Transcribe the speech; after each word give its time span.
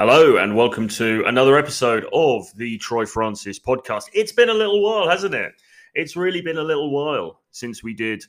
Hello, 0.00 0.38
and 0.38 0.56
welcome 0.56 0.88
to 0.88 1.24
another 1.26 1.58
episode 1.58 2.06
of 2.10 2.46
the 2.56 2.78
Troy 2.78 3.04
Francis 3.04 3.58
podcast. 3.58 4.04
It's 4.14 4.32
been 4.32 4.48
a 4.48 4.54
little 4.54 4.82
while, 4.82 5.06
hasn't 5.06 5.34
it? 5.34 5.52
It's 5.92 6.16
really 6.16 6.40
been 6.40 6.56
a 6.56 6.62
little 6.62 6.90
while 6.90 7.42
since 7.50 7.82
we 7.82 7.92
did 7.92 8.24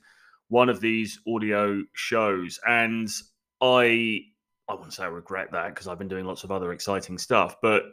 one 0.49 0.67
of 0.67 0.81
these 0.81 1.21
audio 1.25 1.81
shows, 1.93 2.59
and 2.67 3.07
I 3.61 4.19
I 4.67 4.73
wouldn't 4.73 4.93
say 4.93 5.03
I 5.03 5.07
regret 5.07 5.53
that 5.53 5.69
because 5.69 5.87
I've 5.87 5.97
been 5.97 6.09
doing 6.09 6.25
lots 6.25 6.43
of 6.43 6.51
other 6.51 6.73
exciting 6.73 7.17
stuff, 7.17 7.55
but 7.61 7.83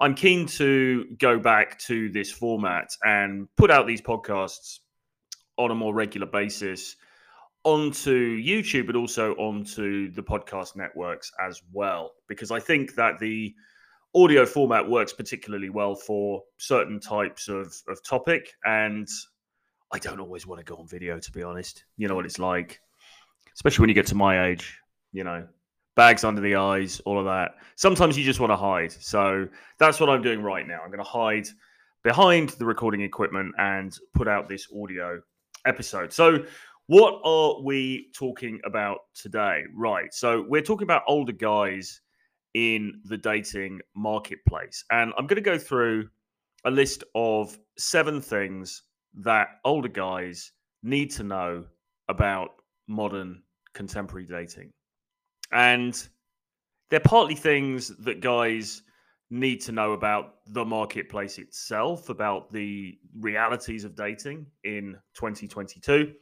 I'm 0.00 0.16
keen 0.16 0.46
to 0.58 1.04
go 1.16 1.38
back 1.38 1.78
to 1.82 2.08
this 2.08 2.32
format 2.32 2.88
and 3.04 3.46
put 3.56 3.70
out 3.70 3.86
these 3.86 4.02
podcasts 4.02 4.80
on 5.56 5.70
a 5.70 5.76
more 5.76 5.94
regular 5.94 6.26
basis 6.26 6.96
onto 7.64 8.38
YouTube, 8.40 8.86
but 8.86 8.96
also 8.96 9.34
onto 9.34 10.10
the 10.12 10.22
podcast 10.22 10.76
networks 10.76 11.30
as 11.46 11.62
well, 11.72 12.12
because 12.28 12.50
I 12.50 12.60
think 12.60 12.94
that 12.94 13.18
the 13.18 13.54
audio 14.14 14.46
format 14.46 14.88
works 14.88 15.12
particularly 15.12 15.70
well 15.70 15.94
for 15.94 16.42
certain 16.58 16.98
types 16.98 17.48
of, 17.48 17.74
of 17.88 18.02
topic. 18.02 18.52
And 18.64 19.06
I 19.92 19.98
don't 19.98 20.20
always 20.20 20.46
want 20.46 20.58
to 20.58 20.64
go 20.64 20.76
on 20.80 20.88
video, 20.88 21.18
to 21.18 21.32
be 21.32 21.42
honest. 21.42 21.84
You 21.96 22.08
know 22.08 22.14
what 22.14 22.24
it's 22.24 22.38
like, 22.38 22.80
especially 23.54 23.82
when 23.82 23.90
you 23.90 23.94
get 23.94 24.06
to 24.06 24.14
my 24.14 24.46
age, 24.46 24.78
you 25.12 25.24
know, 25.24 25.46
bags 25.96 26.24
under 26.24 26.40
the 26.40 26.56
eyes, 26.56 27.00
all 27.04 27.18
of 27.18 27.26
that. 27.26 27.56
Sometimes 27.76 28.16
you 28.16 28.24
just 28.24 28.40
want 28.40 28.50
to 28.50 28.56
hide. 28.56 28.92
So 28.92 29.46
that's 29.78 30.00
what 30.00 30.08
I'm 30.08 30.22
doing 30.22 30.42
right 30.42 30.66
now. 30.66 30.80
I'm 30.82 30.90
going 30.90 30.98
to 30.98 31.04
hide 31.04 31.48
behind 32.02 32.50
the 32.50 32.64
recording 32.64 33.02
equipment 33.02 33.54
and 33.58 33.96
put 34.14 34.26
out 34.26 34.48
this 34.48 34.66
audio 34.74 35.20
episode. 35.66 36.12
So 36.12 36.44
what 36.90 37.20
are 37.22 37.62
we 37.62 38.08
talking 38.16 38.60
about 38.64 38.98
today? 39.14 39.62
Right. 39.76 40.12
So 40.12 40.44
we're 40.48 40.60
talking 40.60 40.82
about 40.82 41.04
older 41.06 41.30
guys 41.30 42.00
in 42.54 43.00
the 43.04 43.16
dating 43.16 43.78
marketplace. 43.94 44.84
And 44.90 45.12
I'm 45.16 45.28
going 45.28 45.36
to 45.36 45.40
go 45.40 45.56
through 45.56 46.08
a 46.64 46.70
list 46.72 47.04
of 47.14 47.56
seven 47.78 48.20
things 48.20 48.82
that 49.22 49.50
older 49.64 49.86
guys 49.86 50.50
need 50.82 51.12
to 51.12 51.22
know 51.22 51.64
about 52.08 52.56
modern 52.88 53.40
contemporary 53.72 54.26
dating. 54.26 54.72
And 55.52 56.08
they're 56.90 56.98
partly 56.98 57.36
things 57.36 57.92
that 57.98 58.20
guys 58.20 58.82
need 59.30 59.60
to 59.60 59.70
know 59.70 59.92
about 59.92 60.38
the 60.48 60.64
marketplace 60.64 61.38
itself, 61.38 62.08
about 62.08 62.50
the 62.50 62.98
realities 63.20 63.84
of 63.84 63.94
dating 63.94 64.44
in 64.64 64.96
2022. 65.14 66.14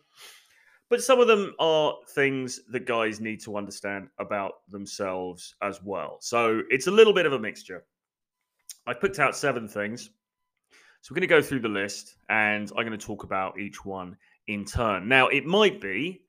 But 0.90 1.02
some 1.02 1.20
of 1.20 1.26
them 1.26 1.54
are 1.58 1.96
things 2.10 2.60
that 2.70 2.86
guys 2.86 3.20
need 3.20 3.40
to 3.42 3.56
understand 3.56 4.08
about 4.18 4.54
themselves 4.68 5.54
as 5.62 5.82
well. 5.82 6.16
So 6.20 6.62
it's 6.70 6.86
a 6.86 6.90
little 6.90 7.12
bit 7.12 7.26
of 7.26 7.34
a 7.34 7.38
mixture. 7.38 7.84
I 8.86 8.94
picked 8.94 9.18
out 9.18 9.36
seven 9.36 9.68
things. 9.68 10.10
So 11.02 11.12
we're 11.12 11.16
going 11.16 11.28
to 11.28 11.34
go 11.34 11.42
through 11.42 11.60
the 11.60 11.68
list 11.68 12.16
and 12.30 12.70
I'm 12.70 12.86
going 12.86 12.98
to 12.98 13.06
talk 13.06 13.22
about 13.22 13.58
each 13.58 13.84
one 13.84 14.16
in 14.46 14.64
turn. 14.64 15.08
Now, 15.08 15.28
it 15.28 15.44
might 15.44 15.80
be 15.80 16.22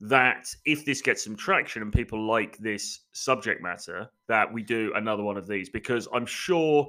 that 0.00 0.46
if 0.64 0.86
this 0.86 1.02
gets 1.02 1.22
some 1.24 1.36
traction 1.36 1.82
and 1.82 1.92
people 1.92 2.26
like 2.26 2.56
this 2.56 3.00
subject 3.12 3.62
matter, 3.62 4.08
that 4.28 4.50
we 4.50 4.62
do 4.62 4.92
another 4.96 5.22
one 5.22 5.36
of 5.36 5.46
these 5.46 5.68
because 5.68 6.08
I'm 6.12 6.24
sure, 6.24 6.88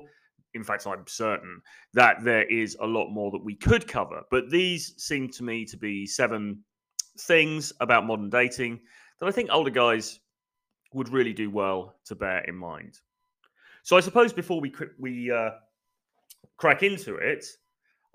in 0.54 0.64
fact, 0.64 0.88
I'm 0.88 1.06
certain 1.08 1.62
that 1.94 2.24
there 2.24 2.46
is 2.46 2.78
a 2.80 2.88
lot 2.88 3.10
more 3.10 3.32
that 3.32 3.44
we 3.44 3.56
could 3.56 3.86
cover. 3.86 4.22
But 4.32 4.50
these 4.50 4.96
seem 4.98 5.30
to 5.32 5.44
me 5.44 5.66
to 5.66 5.78
be 5.78 6.06
seven 6.06 6.64
things 7.28 7.74
about 7.80 8.06
modern 8.06 8.30
dating 8.30 8.80
that 9.20 9.28
I 9.28 9.32
think 9.32 9.50
older 9.52 9.70
guys 9.70 10.20
would 10.94 11.10
really 11.10 11.34
do 11.34 11.50
well 11.50 11.96
to 12.06 12.16
bear 12.16 12.40
in 12.40 12.56
mind. 12.56 13.00
So 13.84 13.98
I 13.98 14.00
suppose 14.00 14.34
before 14.34 14.62
we 14.62 14.74
we 15.00 15.32
uh, 15.32 15.52
crack 16.58 16.84
into 16.84 17.16
it, 17.16 17.46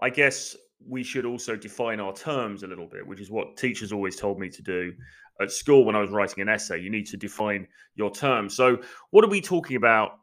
I 0.01 0.11
guess 0.11 0.57
we 0.87 1.03
should 1.03 1.25
also 1.25 1.57
define 1.57 2.01
our 2.01 2.13
terms 2.13 2.63
a 2.63 2.67
little 2.67 2.87
bit, 2.87 3.07
which 3.07 3.21
is 3.21 3.31
what 3.31 3.57
teachers 3.57 3.93
always 3.93 4.17
told 4.17 4.39
me 4.39 4.49
to 4.51 4.63
do 4.63 4.93
at 5.41 5.51
school 5.51 5.85
when 5.85 5.97
I 5.97 6.01
was 6.01 6.11
writing 6.11 6.43
an 6.43 6.49
essay. 6.49 6.81
You 6.81 6.91
need 6.91 7.07
to 7.07 7.17
define 7.17 7.67
your 7.95 8.11
terms. 8.11 8.55
So 8.55 8.79
what 9.11 9.25
are 9.25 9.31
we 9.31 9.41
talking 9.41 9.77
about, 9.77 10.19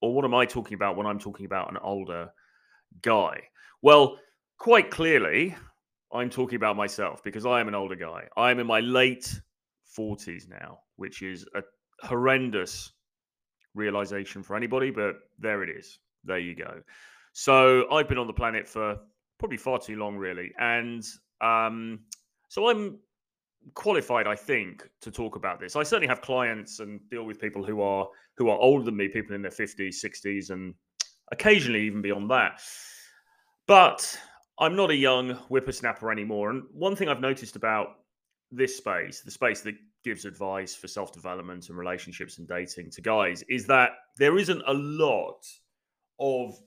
or 0.00 0.14
what 0.14 0.24
am 0.24 0.34
I 0.34 0.44
talking 0.46 0.74
about 0.74 0.96
when 0.96 1.06
I'm 1.06 1.18
talking 1.18 1.46
about 1.46 1.70
an 1.70 1.78
older 1.82 2.30
guy? 3.02 3.42
Well, 3.82 4.18
quite 4.58 4.90
clearly, 4.90 5.56
I'm 6.12 6.30
talking 6.30 6.56
about 6.56 6.76
myself 6.76 7.22
because 7.22 7.46
I 7.46 7.60
am 7.60 7.68
an 7.68 7.74
older 7.74 7.94
guy. 7.94 8.24
I 8.36 8.50
am 8.50 8.58
in 8.58 8.66
my 8.66 8.80
late 8.80 9.40
40s 9.96 10.48
now, 10.48 10.78
which 10.96 11.22
is 11.22 11.46
a 11.54 11.62
horrendous 12.06 12.92
realization 13.74 14.42
for 14.42 14.56
anybody, 14.56 14.90
but 14.90 15.16
there 15.38 15.62
it 15.62 15.70
is. 15.70 15.98
There 16.24 16.38
you 16.38 16.54
go. 16.54 16.82
So 17.32 17.90
I've 17.92 18.08
been 18.08 18.18
on 18.18 18.26
the 18.26 18.32
planet 18.32 18.68
for 18.68 18.96
probably 19.38 19.58
far 19.58 19.78
too 19.78 19.96
long, 19.96 20.16
really. 20.16 20.52
And 20.58 21.04
um, 21.40 22.00
so 22.48 22.68
I'm 22.68 22.98
qualified, 23.74 24.26
I 24.26 24.34
think, 24.34 24.88
to 25.02 25.10
talk 25.10 25.36
about 25.36 25.60
this. 25.60 25.76
I 25.76 25.82
certainly 25.82 26.08
have 26.08 26.20
clients 26.20 26.80
and 26.80 27.00
deal 27.10 27.24
with 27.24 27.40
people 27.40 27.64
who 27.64 27.80
are 27.80 28.06
who 28.36 28.48
are 28.48 28.58
older 28.58 28.84
than 28.84 28.96
me, 28.96 29.08
people 29.08 29.34
in 29.34 29.42
their 29.42 29.50
50s, 29.50 30.04
60s, 30.04 30.50
and 30.50 30.74
occasionally 31.32 31.82
even 31.82 32.02
beyond 32.02 32.30
that. 32.30 32.60
But 33.66 34.18
I'm 34.58 34.74
not 34.74 34.90
a 34.90 34.96
young 34.96 35.30
whippersnapper 35.48 36.10
anymore. 36.10 36.50
And 36.50 36.64
one 36.72 36.96
thing 36.96 37.08
I've 37.08 37.20
noticed 37.20 37.56
about 37.56 37.96
this 38.50 38.76
space, 38.76 39.20
the 39.20 39.30
space 39.30 39.60
that 39.62 39.74
gives 40.04 40.24
advice 40.24 40.74
for 40.74 40.88
self 40.88 41.12
development 41.12 41.68
and 41.68 41.78
relationships 41.78 42.38
and 42.38 42.48
dating 42.48 42.90
to 42.92 43.02
guys, 43.02 43.44
is 43.48 43.66
that 43.66 43.90
there 44.16 44.38
isn't 44.38 44.62
a 44.66 44.74
lot 44.74 45.46
of 46.18 46.58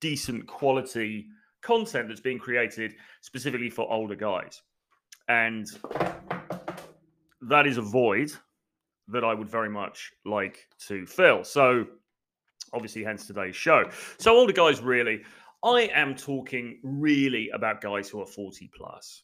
decent 0.00 0.46
quality 0.46 1.26
content 1.62 2.08
that's 2.08 2.20
being 2.20 2.38
created 2.38 2.94
specifically 3.20 3.70
for 3.70 3.90
older 3.90 4.14
guys. 4.14 4.62
And 5.28 5.66
that 7.42 7.66
is 7.66 7.78
a 7.78 7.82
void 7.82 8.30
that 9.08 9.24
I 9.24 9.34
would 9.34 9.48
very 9.48 9.70
much 9.70 10.12
like 10.24 10.66
to 10.88 11.06
fill. 11.06 11.44
So, 11.44 11.86
obviously, 12.72 13.04
hence 13.04 13.26
today's 13.26 13.56
show. 13.56 13.84
So, 14.18 14.36
older 14.36 14.52
guys, 14.52 14.80
really, 14.80 15.22
I 15.64 15.90
am 15.94 16.14
talking 16.14 16.78
really 16.82 17.48
about 17.50 17.80
guys 17.80 18.08
who 18.08 18.20
are 18.20 18.26
40 18.26 18.70
plus. 18.76 19.22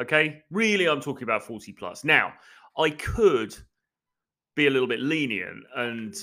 Okay, 0.00 0.42
really, 0.50 0.86
I'm 0.86 1.00
talking 1.00 1.22
about 1.22 1.42
40 1.42 1.72
plus. 1.72 2.04
Now, 2.04 2.34
I 2.76 2.90
could 2.90 3.56
be 4.54 4.66
a 4.66 4.70
little 4.70 4.88
bit 4.88 5.00
lenient 5.00 5.64
and 5.76 6.14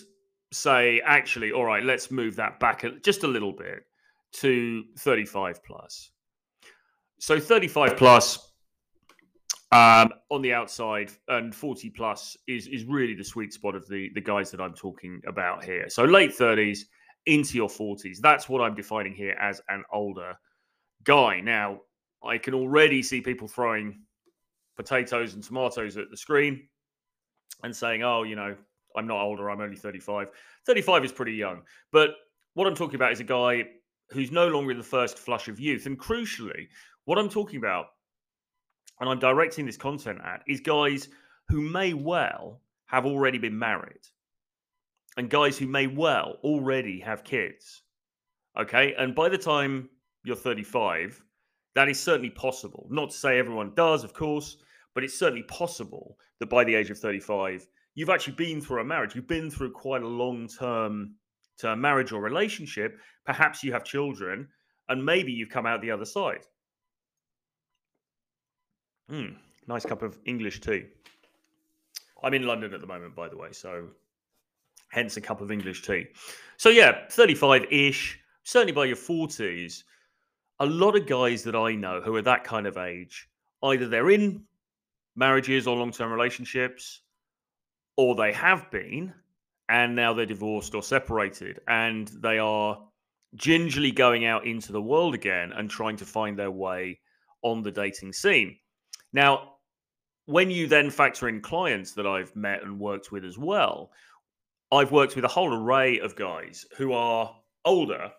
say, 0.51 1.01
actually, 1.05 1.51
all 1.51 1.65
right, 1.65 1.83
let's 1.83 2.11
move 2.11 2.35
that 2.35 2.59
back 2.59 2.85
just 3.03 3.23
a 3.23 3.27
little 3.27 3.53
bit 3.53 3.83
to 4.33 4.83
35 4.99 5.63
plus. 5.63 6.11
So 7.19 7.39
35 7.39 7.97
plus 7.97 8.51
um, 9.71 10.09
on 10.29 10.41
the 10.41 10.53
outside 10.53 11.11
and 11.27 11.53
40 11.53 11.89
plus 11.91 12.35
is 12.47 12.67
is 12.67 12.83
really 12.83 13.13
the 13.13 13.23
sweet 13.23 13.53
spot 13.53 13.75
of 13.75 13.87
the 13.87 14.09
the 14.15 14.21
guys 14.21 14.51
that 14.51 14.59
I'm 14.59 14.73
talking 14.73 15.21
about 15.27 15.63
here. 15.63 15.89
So 15.89 16.03
late 16.03 16.31
30s 16.31 16.79
into 17.25 17.55
your 17.55 17.69
40s. 17.69 18.17
That's 18.19 18.49
what 18.49 18.61
I'm 18.61 18.75
defining 18.75 19.13
here 19.13 19.35
as 19.39 19.61
an 19.69 19.83
older 19.91 20.33
guy. 21.03 21.41
Now, 21.41 21.81
I 22.23 22.37
can 22.37 22.53
already 22.53 23.01
see 23.03 23.21
people 23.21 23.47
throwing 23.47 24.01
potatoes 24.75 25.33
and 25.33 25.43
tomatoes 25.43 25.97
at 25.97 26.09
the 26.09 26.17
screen 26.17 26.67
and 27.63 27.75
saying, 27.75 28.03
oh, 28.03 28.23
you 28.23 28.35
know, 28.35 28.55
I'm 28.95 29.07
not 29.07 29.21
older, 29.21 29.49
I'm 29.49 29.61
only 29.61 29.77
35. 29.77 30.27
35 30.65 31.05
is 31.05 31.11
pretty 31.11 31.33
young. 31.33 31.61
But 31.91 32.11
what 32.53 32.67
I'm 32.67 32.75
talking 32.75 32.95
about 32.95 33.11
is 33.11 33.19
a 33.19 33.25
guy 33.25 33.63
who's 34.09 34.31
no 34.31 34.47
longer 34.47 34.71
in 34.71 34.77
the 34.77 34.83
first 34.83 35.17
flush 35.17 35.47
of 35.47 35.59
youth. 35.59 35.85
And 35.85 35.99
crucially, 35.99 36.67
what 37.05 37.17
I'm 37.17 37.29
talking 37.29 37.57
about, 37.57 37.87
and 38.99 39.09
I'm 39.09 39.19
directing 39.19 39.65
this 39.65 39.77
content 39.77 40.19
at, 40.23 40.41
is 40.47 40.59
guys 40.59 41.09
who 41.47 41.61
may 41.61 41.93
well 41.93 42.61
have 42.85 43.05
already 43.05 43.37
been 43.37 43.57
married 43.57 44.01
and 45.17 45.29
guys 45.29 45.57
who 45.57 45.67
may 45.67 45.87
well 45.87 46.37
already 46.43 46.99
have 46.99 47.23
kids. 47.23 47.83
Okay. 48.59 48.93
And 48.97 49.15
by 49.15 49.29
the 49.29 49.37
time 49.37 49.89
you're 50.23 50.35
35, 50.35 51.23
that 51.75 51.89
is 51.89 51.99
certainly 51.99 52.29
possible. 52.29 52.87
Not 52.89 53.11
to 53.11 53.17
say 53.17 53.39
everyone 53.39 53.73
does, 53.75 54.03
of 54.03 54.13
course, 54.13 54.57
but 54.93 55.03
it's 55.03 55.17
certainly 55.17 55.43
possible 55.43 56.17
that 56.39 56.49
by 56.49 56.63
the 56.63 56.75
age 56.75 56.89
of 56.89 56.97
35, 56.97 57.65
you've 57.95 58.09
actually 58.09 58.35
been 58.35 58.61
through 58.61 58.81
a 58.81 58.85
marriage. 58.85 59.15
You've 59.15 59.27
been 59.27 59.49
through 59.49 59.71
quite 59.71 60.03
a 60.03 60.07
long 60.07 60.47
term 60.47 61.15
term 61.59 61.79
marriage 61.79 62.11
or 62.11 62.21
relationship. 62.21 62.99
Perhaps 63.25 63.63
you 63.63 63.71
have 63.71 63.83
children, 63.83 64.47
and 64.89 65.05
maybe 65.05 65.31
you've 65.31 65.49
come 65.49 65.65
out 65.65 65.81
the 65.81 65.91
other 65.91 66.05
side. 66.05 66.45
Hmm, 69.09 69.33
nice 69.67 69.85
cup 69.85 70.01
of 70.01 70.17
English 70.25 70.61
tea. 70.61 70.85
I'm 72.23 72.33
in 72.33 72.43
London 72.43 72.73
at 72.73 72.81
the 72.81 72.87
moment, 72.87 73.15
by 73.15 73.29
the 73.29 73.37
way, 73.37 73.51
so 73.51 73.89
hence 74.91 75.17
a 75.17 75.21
cup 75.21 75.41
of 75.41 75.51
English 75.51 75.81
tea. 75.81 76.05
So, 76.57 76.69
yeah, 76.69 77.07
35 77.09 77.65
ish, 77.71 78.19
certainly 78.43 78.73
by 78.73 78.85
your 78.85 78.95
40s, 78.95 79.83
a 80.59 80.65
lot 80.65 80.95
of 80.95 81.07
guys 81.07 81.43
that 81.43 81.55
I 81.55 81.73
know 81.73 82.01
who 82.01 82.15
are 82.15 82.21
that 82.21 82.43
kind 82.43 82.67
of 82.67 82.77
age, 82.77 83.27
either 83.63 83.87
they're 83.87 84.11
in 84.11 84.43
marriages 85.15 85.65
or 85.65 85.75
long 85.75 85.91
term 85.91 86.11
relationships, 86.11 87.01
or 87.97 88.15
they 88.15 88.31
have 88.31 88.69
been, 88.69 89.13
and 89.69 89.95
now 89.95 90.13
they're 90.13 90.25
divorced 90.25 90.75
or 90.75 90.83
separated, 90.83 91.59
and 91.67 92.09
they 92.19 92.37
are 92.37 92.79
gingerly 93.35 93.91
going 93.91 94.25
out 94.25 94.45
into 94.45 94.71
the 94.71 94.81
world 94.81 95.15
again 95.15 95.51
and 95.53 95.69
trying 95.69 95.95
to 95.97 96.05
find 96.05 96.37
their 96.37 96.51
way 96.51 96.99
on 97.41 97.63
the 97.63 97.71
dating 97.71 98.13
scene. 98.13 98.57
Now, 99.13 99.53
when 100.25 100.51
you 100.51 100.67
then 100.67 100.89
factor 100.89 101.27
in 101.27 101.41
clients 101.41 101.93
that 101.93 102.05
I've 102.05 102.35
met 102.35 102.63
and 102.63 102.79
worked 102.79 103.11
with 103.11 103.25
as 103.25 103.37
well, 103.37 103.91
I've 104.71 104.91
worked 104.91 105.15
with 105.15 105.25
a 105.25 105.29
whole 105.29 105.53
array 105.53 105.99
of 105.99 106.15
guys 106.15 106.65
who 106.77 106.93
are 106.93 107.35
older 107.65 108.11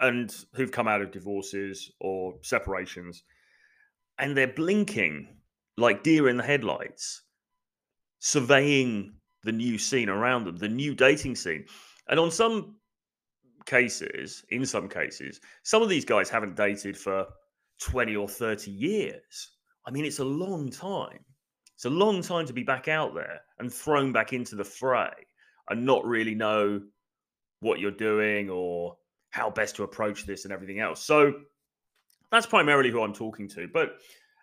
and 0.00 0.34
who've 0.54 0.72
come 0.72 0.88
out 0.88 1.02
of 1.02 1.12
divorces 1.12 1.92
or 2.00 2.34
separations, 2.42 3.22
and 4.18 4.36
they're 4.36 4.48
blinking 4.48 5.28
like 5.76 6.02
deer 6.02 6.28
in 6.28 6.36
the 6.36 6.42
headlights, 6.42 7.22
surveying 8.18 9.14
the 9.44 9.52
new 9.52 9.78
scene 9.78 10.08
around 10.08 10.44
them, 10.44 10.56
the 10.56 10.68
new 10.68 10.94
dating 10.96 11.36
scene. 11.36 11.64
And 12.08 12.18
on 12.18 12.32
some 12.32 12.76
cases, 13.66 14.44
in 14.50 14.66
some 14.66 14.88
cases, 14.88 15.40
some 15.62 15.80
of 15.80 15.88
these 15.88 16.04
guys 16.04 16.28
haven't 16.28 16.56
dated 16.56 16.96
for 16.96 17.26
20 17.80 18.16
or 18.16 18.28
30 18.28 18.70
years. 18.70 19.50
I 19.86 19.92
mean, 19.92 20.04
it's 20.04 20.18
a 20.18 20.24
long 20.24 20.70
time. 20.70 21.24
It's 21.76 21.84
a 21.84 21.90
long 21.90 22.20
time 22.20 22.46
to 22.46 22.52
be 22.52 22.64
back 22.64 22.88
out 22.88 23.14
there 23.14 23.40
and 23.60 23.72
thrown 23.72 24.12
back 24.12 24.32
into 24.32 24.56
the 24.56 24.64
fray 24.64 25.12
and 25.68 25.84
not 25.84 26.04
really 26.04 26.34
know 26.34 26.80
what 27.60 27.80
you're 27.80 27.90
doing 27.90 28.50
or 28.50 28.96
how 29.30 29.50
best 29.50 29.76
to 29.76 29.82
approach 29.82 30.26
this 30.26 30.44
and 30.44 30.52
everything 30.52 30.80
else. 30.80 31.02
So 31.02 31.32
that's 32.30 32.46
primarily 32.46 32.90
who 32.90 33.02
I'm 33.02 33.14
talking 33.14 33.48
to. 33.48 33.68
But 33.72 33.96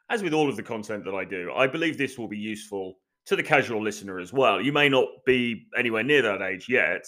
as 0.09 0.23
with 0.23 0.33
all 0.33 0.49
of 0.49 0.55
the 0.55 0.63
content 0.63 1.05
that 1.05 1.15
I 1.15 1.23
do, 1.23 1.51
I 1.55 1.67
believe 1.67 1.97
this 1.97 2.17
will 2.17 2.27
be 2.27 2.37
useful 2.37 2.97
to 3.25 3.35
the 3.35 3.43
casual 3.43 3.81
listener 3.83 4.19
as 4.19 4.33
well. 4.33 4.61
You 4.61 4.73
may 4.73 4.89
not 4.89 5.07
be 5.25 5.67
anywhere 5.77 6.03
near 6.03 6.21
that 6.23 6.41
age 6.41 6.67
yet, 6.67 7.05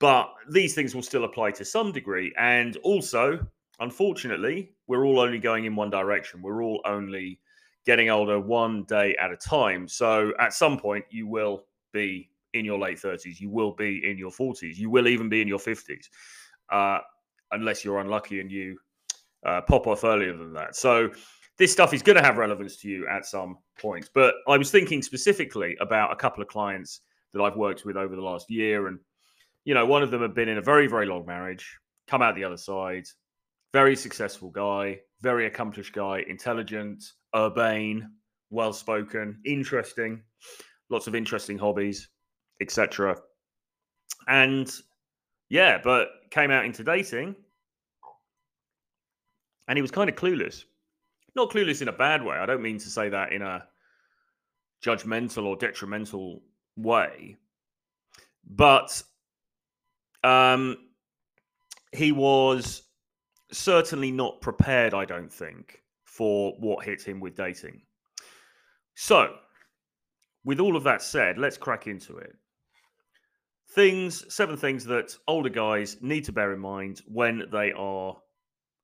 but 0.00 0.30
these 0.50 0.74
things 0.74 0.94
will 0.94 1.02
still 1.02 1.24
apply 1.24 1.52
to 1.52 1.64
some 1.64 1.92
degree. 1.92 2.32
And 2.38 2.76
also, 2.78 3.46
unfortunately, 3.78 4.72
we're 4.86 5.04
all 5.04 5.20
only 5.20 5.38
going 5.38 5.64
in 5.66 5.76
one 5.76 5.90
direction. 5.90 6.42
We're 6.42 6.62
all 6.62 6.80
only 6.84 7.38
getting 7.86 8.10
older 8.10 8.40
one 8.40 8.84
day 8.84 9.14
at 9.16 9.30
a 9.30 9.36
time. 9.36 9.86
So 9.86 10.32
at 10.40 10.54
some 10.54 10.78
point, 10.78 11.04
you 11.10 11.26
will 11.26 11.66
be 11.92 12.30
in 12.54 12.64
your 12.64 12.78
late 12.78 12.98
30s, 12.98 13.40
you 13.40 13.50
will 13.50 13.72
be 13.72 14.08
in 14.08 14.16
your 14.16 14.30
40s, 14.30 14.76
you 14.76 14.88
will 14.90 15.08
even 15.08 15.28
be 15.28 15.42
in 15.42 15.48
your 15.48 15.58
50s, 15.58 16.08
uh, 16.70 16.98
unless 17.52 17.84
you're 17.84 18.00
unlucky 18.00 18.40
and 18.40 18.50
you 18.50 18.78
uh, 19.44 19.60
pop 19.60 19.86
off 19.86 20.04
earlier 20.04 20.36
than 20.36 20.52
that. 20.54 20.74
So 20.74 21.10
this 21.58 21.72
stuff 21.72 21.92
is 21.92 22.02
going 22.02 22.16
to 22.16 22.22
have 22.22 22.38
relevance 22.38 22.76
to 22.78 22.88
you 22.88 23.06
at 23.06 23.26
some 23.26 23.58
point. 23.78 24.10
But 24.14 24.34
I 24.48 24.56
was 24.56 24.70
thinking 24.70 25.02
specifically 25.02 25.76
about 25.80 26.12
a 26.12 26.16
couple 26.16 26.42
of 26.42 26.48
clients 26.48 27.00
that 27.32 27.42
I've 27.42 27.56
worked 27.56 27.84
with 27.84 27.96
over 27.96 28.16
the 28.16 28.22
last 28.22 28.50
year. 28.50 28.86
And, 28.86 28.98
you 29.64 29.74
know, 29.74 29.86
one 29.86 30.02
of 30.02 30.10
them 30.10 30.22
had 30.22 30.34
been 30.34 30.48
in 30.48 30.58
a 30.58 30.62
very, 30.62 30.86
very 30.86 31.06
long 31.06 31.26
marriage, 31.26 31.78
come 32.06 32.22
out 32.22 32.34
the 32.34 32.44
other 32.44 32.56
side, 32.56 33.04
very 33.72 33.96
successful 33.96 34.50
guy, 34.50 35.00
very 35.20 35.46
accomplished 35.46 35.92
guy, 35.92 36.24
intelligent, 36.28 37.04
urbane, 37.34 38.08
well 38.50 38.72
spoken, 38.72 39.40
interesting, 39.44 40.22
lots 40.90 41.06
of 41.06 41.14
interesting 41.14 41.58
hobbies, 41.58 42.08
etc. 42.60 43.16
And 44.28 44.72
yeah, 45.48 45.78
but 45.82 46.08
came 46.30 46.50
out 46.50 46.64
into 46.64 46.82
dating 46.82 47.36
and 49.68 49.78
he 49.78 49.82
was 49.82 49.90
kind 49.90 50.10
of 50.10 50.16
clueless 50.16 50.64
not 51.34 51.50
clueless 51.50 51.82
in 51.82 51.88
a 51.88 51.92
bad 51.92 52.22
way. 52.22 52.36
I 52.36 52.46
don't 52.46 52.62
mean 52.62 52.78
to 52.78 52.88
say 52.88 53.08
that 53.08 53.32
in 53.32 53.42
a 53.42 53.66
judgmental 54.84 55.44
or 55.44 55.56
detrimental 55.56 56.42
way, 56.76 57.36
but 58.48 59.02
um, 60.22 60.76
he 61.92 62.12
was 62.12 62.82
certainly 63.50 64.10
not 64.10 64.40
prepared. 64.40 64.94
I 64.94 65.04
don't 65.04 65.32
think 65.32 65.82
for 66.04 66.54
what 66.58 66.84
hit 66.84 67.02
him 67.02 67.20
with 67.20 67.34
dating. 67.34 67.82
So, 68.94 69.34
with 70.44 70.60
all 70.60 70.76
of 70.76 70.84
that 70.84 71.02
said, 71.02 71.36
let's 71.36 71.56
crack 71.56 71.88
into 71.88 72.16
it. 72.18 72.36
Things, 73.74 74.32
seven 74.32 74.56
things 74.56 74.84
that 74.84 75.16
older 75.26 75.48
guys 75.48 75.96
need 76.00 76.24
to 76.24 76.32
bear 76.32 76.52
in 76.52 76.60
mind 76.60 77.02
when 77.06 77.44
they 77.50 77.72
are 77.72 78.16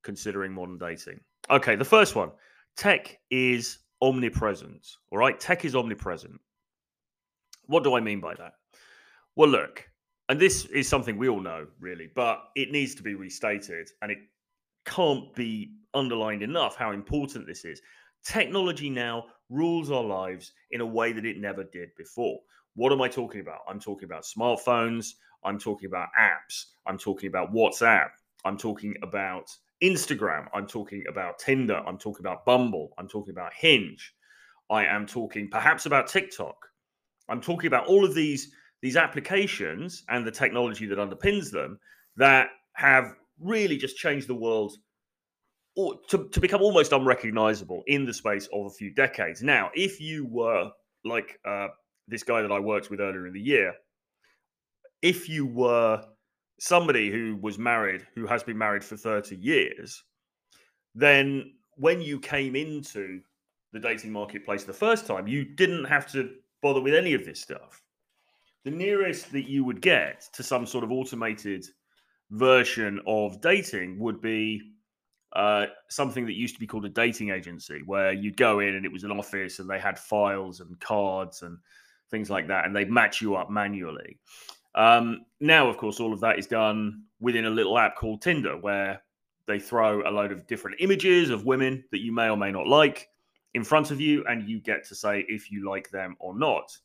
considering 0.03 0.53
modern 0.53 0.79
dating. 0.79 1.21
Okay, 1.49 1.77
the 1.77 1.85
first 1.85 2.17
one 2.17 2.33
tech 2.77 3.19
is 3.31 3.79
omnipresent. 4.03 4.87
All 5.13 5.19
right, 5.19 5.39
tech 5.39 5.65
is 5.65 5.77
omnipresent. 5.77 6.41
What 7.67 7.85
do 7.85 7.95
I 7.95 8.01
mean 8.01 8.21
by 8.21 8.35
that? 8.35 8.55
Well, 9.37 9.49
look, 9.49 9.89
and 10.29 10.41
this 10.41 10.65
is 10.67 10.89
something 10.89 11.17
we 11.17 11.29
all 11.29 11.41
know, 11.41 11.67
really, 11.79 12.09
but 12.15 12.43
it 12.57 12.73
needs 12.73 12.95
to 12.97 13.03
be 13.03 13.15
restated 13.15 13.91
and 14.03 14.11
it 14.11 14.19
can't 14.87 15.33
be 15.35 15.75
underlined 15.95 16.43
enough 16.43 16.77
how 16.77 16.91
important 16.91 17.47
this 17.47 17.65
is. 17.65 17.81
Technology 18.25 18.91
now 18.91 19.27
rules 19.51 19.91
our 19.91 20.03
lives 20.03 20.53
in 20.73 20.81
a 20.81 20.87
way 20.87 21.13
that 21.13 21.25
it 21.25 21.39
never 21.39 21.65
did 21.65 21.91
before. 21.97 22.39
What 22.75 22.93
am 22.93 23.03
I 23.03 23.09
talking 23.09 23.41
about? 23.41 23.61
I'm 23.69 23.81
talking 23.81 24.05
about 24.05 24.25
smartphones. 24.25 25.15
I'm 25.45 25.59
talking 25.59 25.87
about 25.87 26.09
apps. 26.19 26.67
I'm 26.87 26.99
talking 26.99 27.29
about 27.29 27.53
WhatsApp. 27.53 28.11
I'm 28.45 28.57
talking 28.57 28.95
about 29.03 29.51
Instagram, 29.83 30.47
I'm 30.55 30.67
talking 30.67 31.05
about 31.09 31.39
Tinder, 31.39 31.83
I'm 31.87 31.99
talking 31.99 32.21
about 32.21 32.45
Bumble, 32.45 32.93
I'm 32.99 33.09
talking 33.09 33.33
about 33.33 33.53
Hinge, 33.55 34.15
I 34.69 34.85
am 34.85 35.07
talking 35.07 35.49
perhaps 35.51 35.87
about 35.87 36.07
TikTok. 36.07 36.57
I'm 37.29 37.41
talking 37.41 37.69
about 37.69 37.87
all 37.87 38.05
of 38.05 38.15
these 38.15 38.53
these 38.83 38.97
applications 38.97 40.05
and 40.09 40.27
the 40.27 40.31
technology 40.31 40.87
that 40.87 40.99
underpins 40.99 41.51
them 41.51 41.79
that 42.17 42.49
have 42.75 43.15
really 43.39 43.77
just 43.77 43.97
changed 43.97 44.27
the 44.27 44.35
world 44.35 44.75
or 45.77 45.95
to, 46.09 46.29
to 46.31 46.41
become 46.41 46.63
almost 46.63 46.93
unrecognizable 46.93 47.83
in 47.87 48.05
the 48.07 48.15
space 48.15 48.49
of 48.53 48.67
a 48.67 48.71
few 48.71 48.93
decades. 48.95 49.43
Now, 49.43 49.71
if 49.75 50.01
you 50.01 50.27
were 50.27 50.71
like 51.05 51.39
uh, 51.47 51.69
this 52.11 52.23
guy 52.23 52.43
that 52.43 52.53
I 52.53 52.59
worked 52.59 52.91
with 52.91 53.01
earlier 53.01 53.27
in 53.27 53.33
the 53.33 53.41
year, 53.41 53.75
if 55.03 55.29
you 55.29 55.47
were 55.47 56.05
somebody 56.59 57.11
who 57.11 57.39
was 57.41 57.59
married, 57.59 58.07
who 58.15 58.27
has 58.27 58.43
been 58.43 58.59
married 58.59 58.85
for 58.85 58.97
30 58.97 59.37
years, 59.37 60.03
then 60.95 61.55
when 61.77 62.01
you 62.03 62.21
came 62.21 62.55
into 62.55 63.21
the 63.73 63.81
dating 63.81 64.13
marketplace 64.13 64.65
the 64.65 64.73
first 64.73 65.07
time, 65.07 65.27
you 65.27 65.45
didn't 65.45 65.85
have 65.85 66.11
to 66.13 66.31
bother 66.63 66.81
with 66.81 66.95
any 66.95 67.15
of 67.15 67.25
this 67.25 67.41
stuff. 67.41 67.83
The 68.65 68.71
nearest 68.71 69.33
that 69.33 69.49
you 69.49 69.65
would 69.65 69.81
get 69.81 70.29
to 70.35 70.43
some 70.43 70.67
sort 70.67 70.85
of 70.85 70.93
automated 70.93 71.65
version 72.31 73.01
of 73.07 73.41
dating 73.41 73.99
would 73.99 74.21
be 74.21 74.61
uh, 75.35 75.67
something 75.89 76.27
that 76.27 76.35
used 76.35 76.55
to 76.55 76.61
be 76.61 76.67
called 76.67 76.85
a 76.85 76.91
dating 76.91 77.31
agency, 77.31 77.81
where 77.87 78.13
you'd 78.13 78.37
go 78.37 78.61
in 78.61 78.75
and 78.75 78.85
it 78.85 78.93
was 78.93 79.05
an 79.05 79.13
office 79.13 79.61
and 79.61 79.71
they 79.71 79.79
had 79.79 79.99
files 79.99 80.61
and 80.61 80.79
cards 80.81 81.43
and 81.43 81.57
things 82.11 82.31
like 82.31 82.49
that, 82.49 82.67
and 82.67 82.75
they'd 82.75 82.91
match 82.91 83.21
you 83.21 83.37
up 83.37 83.51
manually. 83.51 84.19
Um, 84.75 85.27
now, 85.41 85.69
of 85.69 85.77
course, 85.77 86.01
all 86.01 86.13
of 86.13 86.21
that 86.21 86.39
is 86.39 86.47
done 86.47 87.05
within 87.21 87.47
a 87.47 87.51
little 87.51 87.79
app 87.79 87.97
called 87.97 88.23
Tinder, 88.23 88.57
where 88.57 89.03
they 89.47 89.59
throw 89.59 90.09
a 90.09 90.11
load 90.11 90.33
of 90.33 90.47
different 90.47 90.77
images 90.81 91.31
of 91.31 91.45
women 91.45 91.85
that 91.91 92.01
you 92.01 92.13
may 92.13 92.29
or 92.29 92.37
may 92.37 92.53
not 92.53 92.67
like 92.67 93.09
in 93.55 93.65
front 93.65 93.91
of 93.91 94.01
you, 94.01 94.25
and 94.29 94.49
you 94.49 94.61
get 94.61 94.87
to 94.87 94.95
say 94.95 95.25
if 95.29 95.51
you 95.51 95.69
like 95.69 95.91
them 95.91 96.17
or 96.21 96.39
not. 96.39 96.77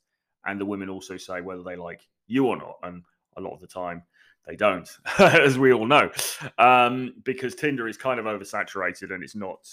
And 0.46 0.60
the 0.60 0.66
women 0.66 0.90
also 0.90 1.18
say 1.18 1.42
whether 1.42 1.64
they 1.64 1.76
like 1.76 2.08
you 2.28 2.48
or 2.48 2.58
not. 2.58 2.78
And 2.84 3.04
a 3.38 3.42
lot 3.42 3.54
of 3.54 3.62
the 3.62 3.68
time, 3.68 4.04
they 4.48 4.56
don't, 4.56 4.90
as 5.20 5.58
we 5.58 5.74
all 5.74 5.86
know, 5.86 6.12
um, 6.58 7.16
because 7.24 7.56
Tinder 7.56 7.88
is 7.88 7.98
kind 7.98 8.20
of 8.20 8.26
oversaturated 8.26 9.14
and 9.14 9.24
it's 9.24 9.36
not 9.36 9.68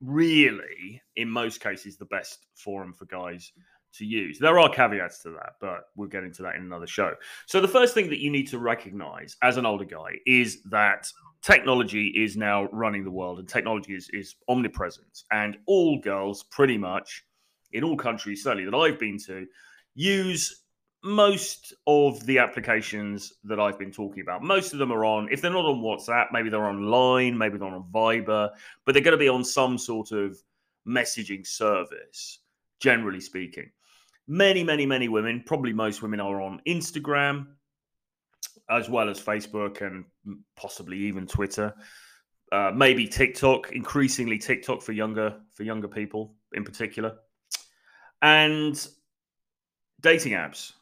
really, 0.00 1.00
in 1.16 1.30
most 1.30 1.60
cases, 1.60 1.96
the 1.96 2.04
best 2.06 2.46
forum 2.54 2.92
for 2.92 3.06
guys 3.06 3.52
to 3.98 4.04
use. 4.04 4.38
There 4.38 4.58
are 4.58 4.68
caveats 4.68 5.22
to 5.22 5.30
that, 5.30 5.54
but 5.60 5.88
we'll 5.96 6.08
get 6.08 6.24
into 6.24 6.42
that 6.42 6.56
in 6.56 6.62
another 6.62 6.86
show. 6.86 7.14
So, 7.46 7.60
the 7.60 7.68
first 7.68 7.94
thing 7.94 8.08
that 8.10 8.20
you 8.20 8.30
need 8.30 8.48
to 8.48 8.58
recognize 8.58 9.36
as 9.42 9.56
an 9.56 9.66
older 9.66 9.84
guy 9.84 10.12
is 10.26 10.62
that 10.64 11.10
technology 11.42 12.08
is 12.08 12.36
now 12.36 12.64
running 12.72 13.04
the 13.04 13.10
world 13.10 13.38
and 13.38 13.48
technology 13.48 13.94
is, 13.94 14.08
is 14.12 14.34
omnipresent. 14.48 15.24
And 15.30 15.56
all 15.66 16.00
girls, 16.00 16.42
pretty 16.44 16.78
much 16.78 17.24
in 17.72 17.84
all 17.84 17.96
countries, 17.96 18.42
certainly 18.42 18.64
that 18.64 18.76
I've 18.76 18.98
been 18.98 19.18
to, 19.26 19.46
use 19.94 20.62
most 21.02 21.72
of 21.86 22.24
the 22.26 22.38
applications 22.38 23.32
that 23.44 23.60
I've 23.60 23.78
been 23.78 23.92
talking 23.92 24.22
about. 24.22 24.42
Most 24.42 24.72
of 24.72 24.78
them 24.78 24.92
are 24.92 25.04
on, 25.04 25.28
if 25.30 25.40
they're 25.40 25.52
not 25.52 25.64
on 25.64 25.80
WhatsApp, 25.80 26.26
maybe 26.32 26.48
they're 26.48 26.64
on 26.64 26.86
Line, 26.86 27.36
maybe 27.36 27.58
they're 27.58 27.68
on 27.68 27.84
Viber, 27.92 28.50
but 28.84 28.92
they're 28.92 29.02
going 29.02 29.12
to 29.12 29.18
be 29.18 29.28
on 29.28 29.44
some 29.44 29.78
sort 29.78 30.10
of 30.10 30.36
messaging 30.86 31.46
service, 31.46 32.40
generally 32.80 33.20
speaking. 33.20 33.70
Many, 34.28 34.64
many, 34.64 34.86
many 34.86 35.08
women, 35.08 35.42
probably 35.46 35.72
most 35.72 36.02
women, 36.02 36.20
are 36.20 36.40
on 36.40 36.60
Instagram 36.66 37.46
as 38.68 38.88
well 38.88 39.08
as 39.08 39.20
Facebook 39.20 39.80
and 39.80 40.04
possibly 40.56 40.98
even 40.98 41.26
Twitter. 41.26 41.74
Uh, 42.52 42.72
maybe 42.74 43.06
TikTok, 43.06 43.72
increasingly 43.72 44.38
TikTok 44.38 44.82
for 44.82 44.92
younger 44.92 45.36
for 45.52 45.62
younger 45.64 45.88
people 45.88 46.34
in 46.52 46.64
particular, 46.64 47.16
and 48.22 48.88
dating 50.00 50.32
apps 50.32 50.72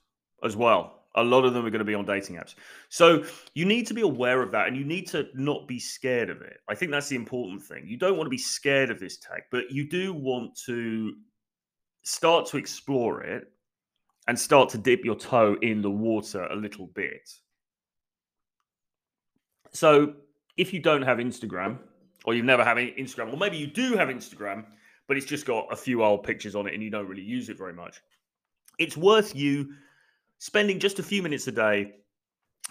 as 0.43 0.57
well. 0.57 1.01
A 1.17 1.23
lot 1.23 1.45
of 1.45 1.55
them 1.55 1.65
are 1.65 1.71
going 1.71 1.79
to 1.79 1.85
be 1.85 1.95
on 1.95 2.05
dating 2.05 2.37
apps. 2.37 2.57
So 2.89 3.25
you 3.55 3.65
need 3.65 3.87
to 3.87 3.95
be 3.95 4.01
aware 4.01 4.43
of 4.43 4.51
that 4.51 4.67
and 4.67 4.77
you 4.77 4.85
need 4.85 5.07
to 5.09 5.29
not 5.35 5.69
be 5.69 5.79
scared 5.79 6.29
of 6.29 6.43
it. 6.43 6.57
I 6.69 6.75
think 6.75 6.91
that's 6.91 7.09
the 7.09 7.17
important 7.17 7.63
thing. 7.63 7.85
You 7.87 7.97
don't 7.97 8.17
want 8.17 8.27
to 8.27 8.31
be 8.31 8.39
scared 8.39 8.91
of 8.91 8.99
this 8.99 9.19
tech, 9.19 9.45
but 9.53 9.71
you 9.71 9.89
do 9.89 10.13
want 10.13 10.59
to 10.67 11.15
start 12.05 12.47
to 12.47 12.57
explore 12.57 13.23
it 13.23 13.51
and 14.29 14.39
start 14.39 14.69
to 14.71 14.79
dip 14.79 15.05
your 15.05 15.17
toe 15.17 15.57
in 15.61 15.83
the 15.83 15.91
water 15.91 16.45
a 16.45 16.57
little 16.57 16.87
bit. 16.87 17.29
So 19.73 20.15
if 20.57 20.73
you 20.73 20.81
don't 20.81 21.03
have 21.03 21.19
Instagram 21.19 21.79
or 22.25 22.35
you've 22.35 22.45
never 22.45 22.65
had 22.65 22.77
Instagram, 22.77 23.33
or 23.33 23.37
maybe 23.37 23.57
you 23.57 23.67
do 23.67 23.97
have 23.97 24.09
Instagram, 24.09 24.65
but 25.09 25.17
it's 25.17 25.27
just 25.27 25.45
got 25.45 25.67
a 25.71 25.77
few 25.77 26.03
old 26.03 26.23
pictures 26.23 26.55
on 26.55 26.67
it 26.67 26.75
and 26.75 26.83
you 26.83 26.91
don't 26.91 27.09
really 27.09 27.23
use 27.23 27.49
it 27.49 27.59
very 27.59 27.75
much, 27.75 28.01
it's 28.79 28.97
worth 28.97 29.35
you 29.35 29.75
spending 30.39 30.79
just 30.79 30.99
a 30.99 31.03
few 31.03 31.23
minutes 31.23 31.47
a 31.49 31.53
day 31.53 31.93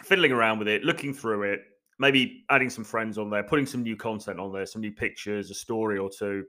fiddling 0.03 0.31
around 0.31 0.59
with 0.59 0.67
it, 0.67 0.83
looking 0.83 1.13
through 1.13 1.43
it, 1.43 1.61
maybe 1.99 2.43
adding 2.49 2.69
some 2.69 2.83
friends 2.83 3.17
on 3.17 3.29
there, 3.29 3.43
putting 3.43 3.65
some 3.65 3.83
new 3.83 3.95
content 3.95 4.39
on 4.39 4.51
there, 4.51 4.65
some 4.65 4.81
new 4.81 4.91
pictures, 4.91 5.51
a 5.51 5.53
story 5.53 5.97
or 5.97 6.09
two, 6.09 6.45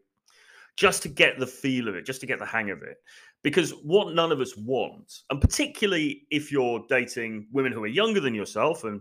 just 0.76 1.02
to 1.02 1.08
get 1.08 1.38
the 1.38 1.46
feel 1.46 1.88
of 1.88 1.94
it, 1.94 2.04
just 2.04 2.20
to 2.20 2.26
get 2.26 2.38
the 2.38 2.46
hang 2.46 2.70
of 2.70 2.82
it. 2.82 2.96
Because 3.42 3.72
what 3.82 4.14
none 4.14 4.32
of 4.32 4.40
us 4.40 4.56
want, 4.56 5.22
and 5.30 5.40
particularly 5.40 6.22
if 6.30 6.50
you're 6.50 6.84
dating 6.88 7.46
women 7.52 7.72
who 7.72 7.84
are 7.84 7.88
younger 7.88 8.20
than 8.20 8.34
yourself, 8.34 8.84
and 8.84 9.00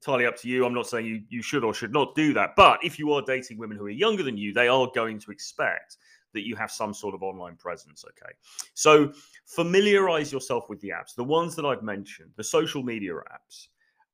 entirely 0.00 0.26
up 0.26 0.36
to 0.38 0.48
you. 0.48 0.64
I'm 0.64 0.74
not 0.74 0.86
saying 0.86 1.06
you, 1.06 1.22
you 1.28 1.42
should 1.42 1.62
or 1.62 1.74
should 1.74 1.92
not 1.92 2.14
do 2.14 2.32
that. 2.34 2.56
But 2.56 2.82
if 2.82 2.98
you 2.98 3.12
are 3.12 3.22
dating 3.22 3.58
women 3.58 3.76
who 3.76 3.86
are 3.86 3.90
younger 3.90 4.22
than 4.22 4.36
you, 4.36 4.52
they 4.52 4.68
are 4.68 4.88
going 4.94 5.18
to 5.20 5.30
expect 5.30 5.98
that 6.32 6.46
you 6.46 6.56
have 6.56 6.70
some 6.70 6.94
sort 6.94 7.14
of 7.14 7.22
online 7.22 7.56
presence. 7.56 8.04
Okay. 8.04 8.32
So 8.74 9.12
familiarize 9.46 10.32
yourself 10.32 10.70
with 10.70 10.80
the 10.80 10.90
apps, 10.90 11.14
the 11.14 11.24
ones 11.24 11.54
that 11.56 11.66
I've 11.66 11.82
mentioned, 11.82 12.30
the 12.36 12.44
social 12.44 12.82
media 12.82 13.12
apps, 13.14 13.66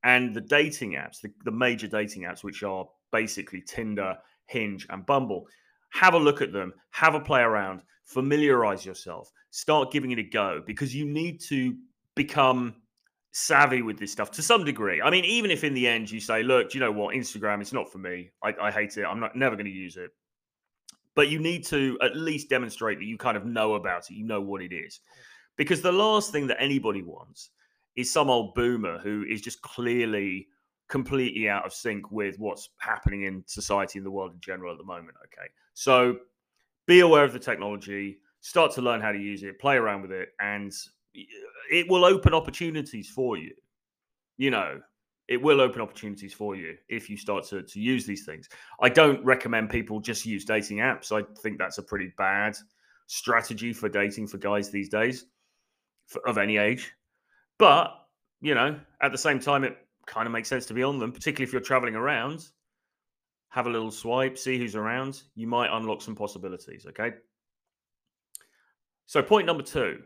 and 0.03 0.35
the 0.35 0.41
dating 0.41 0.93
apps, 0.93 1.21
the, 1.21 1.31
the 1.45 1.51
major 1.51 1.87
dating 1.87 2.23
apps, 2.23 2.43
which 2.43 2.63
are 2.63 2.87
basically 3.13 3.61
Tinder, 3.61 4.17
Hinge, 4.47 4.87
and 4.91 5.07
Bumble. 5.07 5.47
Have 5.91 6.15
a 6.15 6.19
look 6.19 6.43
at 6.43 6.53
them, 6.53 6.73
have 6.91 7.15
a 7.15 7.21
play 7.21 7.41
around, 7.41 7.83
familiarize 8.05 8.85
yourself, 8.85 9.31
start 9.51 9.91
giving 9.91 10.11
it 10.11 10.19
a 10.19 10.23
go 10.23 10.63
because 10.67 10.95
you 10.95 11.07
need 11.07 11.41
to 11.41 11.77
become 12.15 12.75
savvy 13.33 13.83
with 13.83 13.99
this 13.99 14.13
stuff 14.13 14.31
to 14.31 14.43
some 14.43 14.65
degree. 14.65 15.03
I 15.03 15.11
mean, 15.11 15.25
even 15.25 15.51
if 15.51 15.63
in 15.63 15.75
the 15.75 15.87
end 15.87 16.11
you 16.11 16.21
say, 16.21 16.43
look, 16.43 16.73
you 16.75 16.81
know 16.81 16.93
what? 16.93 17.15
Instagram, 17.15 17.61
it's 17.61 17.73
not 17.73 17.93
for 17.93 17.99
me. 17.99 18.31
I, 18.43 18.55
I 18.61 18.71
hate 18.71 18.97
it. 18.97 19.05
I'm 19.05 19.21
not 19.21 19.37
never 19.37 19.57
going 19.57 19.67
to 19.67 19.71
use 19.71 19.97
it. 19.97 20.11
But 21.15 21.29
you 21.29 21.39
need 21.39 21.65
to 21.67 21.99
at 22.03 22.17
least 22.17 22.49
demonstrate 22.49 22.99
that 22.99 23.05
you 23.05 23.19
kind 23.19 23.37
of 23.37 23.45
know 23.45 23.75
about 23.75 24.11
it. 24.11 24.15
You 24.15 24.25
know 24.25 24.41
what 24.41 24.63
it 24.63 24.73
is. 24.73 25.01
Because 25.57 25.83
the 25.83 25.93
last 25.93 26.33
thing 26.33 26.47
that 26.47 26.61
anybody 26.61 27.03
wants 27.03 27.51
is 27.95 28.13
some 28.13 28.31
old 28.31 28.55
boomer 28.55 28.99
who 28.99 29.25
is 29.29 29.41
just 29.41 29.63
clearly 29.63 30.49
completely 30.89 31.49
out 31.49 31.67
of 31.67 31.73
sync 31.73 32.11
with 32.11 32.39
what's 32.39 32.71
happening 32.79 33.25
in 33.25 33.43
society 33.47 33.99
and 33.99 34.07
the 34.07 34.11
world 34.11 34.33
in 34.33 34.41
general 34.41 34.73
at 34.73 34.79
the 34.79 34.85
moment. 34.85 35.17
Okay. 35.25 35.49
So 35.75 36.17
be 36.87 37.01
aware 37.01 37.25
of 37.25 37.33
the 37.33 37.39
technology, 37.39 38.19
start 38.41 38.73
to 38.73 38.83
learn 38.83 39.01
how 39.01 39.13
to 39.13 39.19
use 39.19 39.43
it, 39.43 39.59
play 39.59 39.77
around 39.77 40.03
with 40.03 40.13
it, 40.13 40.29
and 40.41 40.73
it 41.71 41.89
will 41.89 42.05
open 42.05 42.35
opportunities 42.35 43.09
for 43.09 43.37
you. 43.37 43.53
You 44.37 44.51
know, 44.51 44.81
it 45.29 45.43
will 45.43 45.61
open 45.61 45.81
opportunities 45.81 46.33
for 46.33 46.55
you 46.55 46.77
if 46.89 47.11
you 47.11 47.17
start 47.17 47.45
to, 47.47 47.63
to 47.63 47.81
use 47.81 48.07
these 48.07 48.25
things. 48.25 48.49
I 48.81 48.89
don't 48.89 49.25
recommend 49.25 49.71
people 49.71 49.99
just 49.99 50.25
use 50.25 50.45
dating 50.45 50.79
apps. 50.79 51.11
I 51.11 51.25
think 51.41 51.59
that's 51.59 51.79
a 51.79 51.83
pretty 51.83 52.13
bad 52.17 52.57
strategy 53.09 53.73
for 53.73 53.89
dating 53.89 54.29
for 54.29 54.39
guys 54.39 54.71
these 54.71 54.89
days 54.89 55.27
for, 56.07 56.27
of 56.29 56.39
any 56.39 56.59
age. 56.59 56.93
But, 57.59 57.93
you 58.41 58.55
know, 58.55 58.79
at 59.01 59.11
the 59.11 59.19
same 59.19 59.41
time, 59.41 59.65
it 59.65 59.77
kind 60.07 60.27
of 60.27 60.33
makes 60.33 60.49
sense 60.49 60.67
to 60.67 60.75
be 60.75 60.83
on 60.83 60.99
them, 60.99 61.13
particularly 61.13 61.49
if 61.49 61.53
you're 61.53 61.63
traveling 61.63 61.95
around. 61.95 62.49
Have 63.51 63.67
a 63.67 63.71
little 63.71 63.91
swipe, 63.91 64.37
see 64.37 64.59
who's 64.59 64.77
around. 64.77 65.23
You 65.35 65.47
might 65.47 65.75
unlock 65.75 66.03
some 66.03 66.15
possibilities. 66.15 66.87
Okay. 66.89 67.13
So, 69.07 69.23
point 69.23 69.47
number 69.47 69.63
two 69.63 70.03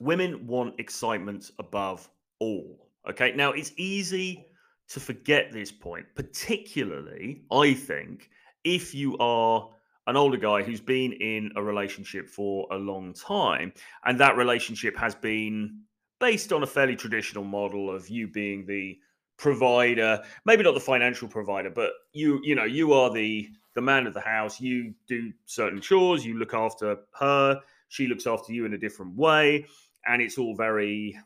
women 0.00 0.46
want 0.46 0.78
excitement 0.78 1.50
above 1.58 2.08
all. 2.38 2.88
Okay. 3.08 3.32
Now, 3.34 3.52
it's 3.52 3.72
easy 3.76 4.46
to 4.88 5.00
forget 5.00 5.52
this 5.52 5.70
point, 5.70 6.06
particularly, 6.14 7.42
I 7.50 7.74
think, 7.74 8.30
if 8.64 8.94
you 8.94 9.16
are 9.18 9.68
an 10.06 10.16
older 10.16 10.38
guy 10.38 10.62
who's 10.62 10.80
been 10.80 11.12
in 11.12 11.52
a 11.56 11.62
relationship 11.62 12.28
for 12.30 12.66
a 12.72 12.76
long 12.76 13.12
time 13.12 13.72
and 14.06 14.18
that 14.18 14.36
relationship 14.38 14.96
has 14.96 15.14
been 15.14 15.82
based 16.20 16.52
on 16.52 16.62
a 16.62 16.66
fairly 16.66 16.96
traditional 16.96 17.44
model 17.44 17.94
of 17.94 18.08
you 18.08 18.26
being 18.28 18.66
the 18.66 18.98
provider 19.36 20.20
maybe 20.44 20.64
not 20.64 20.74
the 20.74 20.80
financial 20.80 21.28
provider 21.28 21.70
but 21.70 21.92
you 22.12 22.40
you 22.42 22.56
know 22.56 22.64
you 22.64 22.92
are 22.92 23.12
the 23.12 23.48
the 23.74 23.80
man 23.80 24.04
of 24.04 24.12
the 24.12 24.20
house 24.20 24.60
you 24.60 24.92
do 25.06 25.32
certain 25.46 25.80
chores 25.80 26.26
you 26.26 26.36
look 26.36 26.54
after 26.54 26.96
her 27.12 27.60
she 27.88 28.08
looks 28.08 28.26
after 28.26 28.52
you 28.52 28.64
in 28.64 28.74
a 28.74 28.78
different 28.78 29.14
way 29.14 29.64
and 30.06 30.20
it's 30.20 30.38
all 30.38 30.56
very 30.56 31.16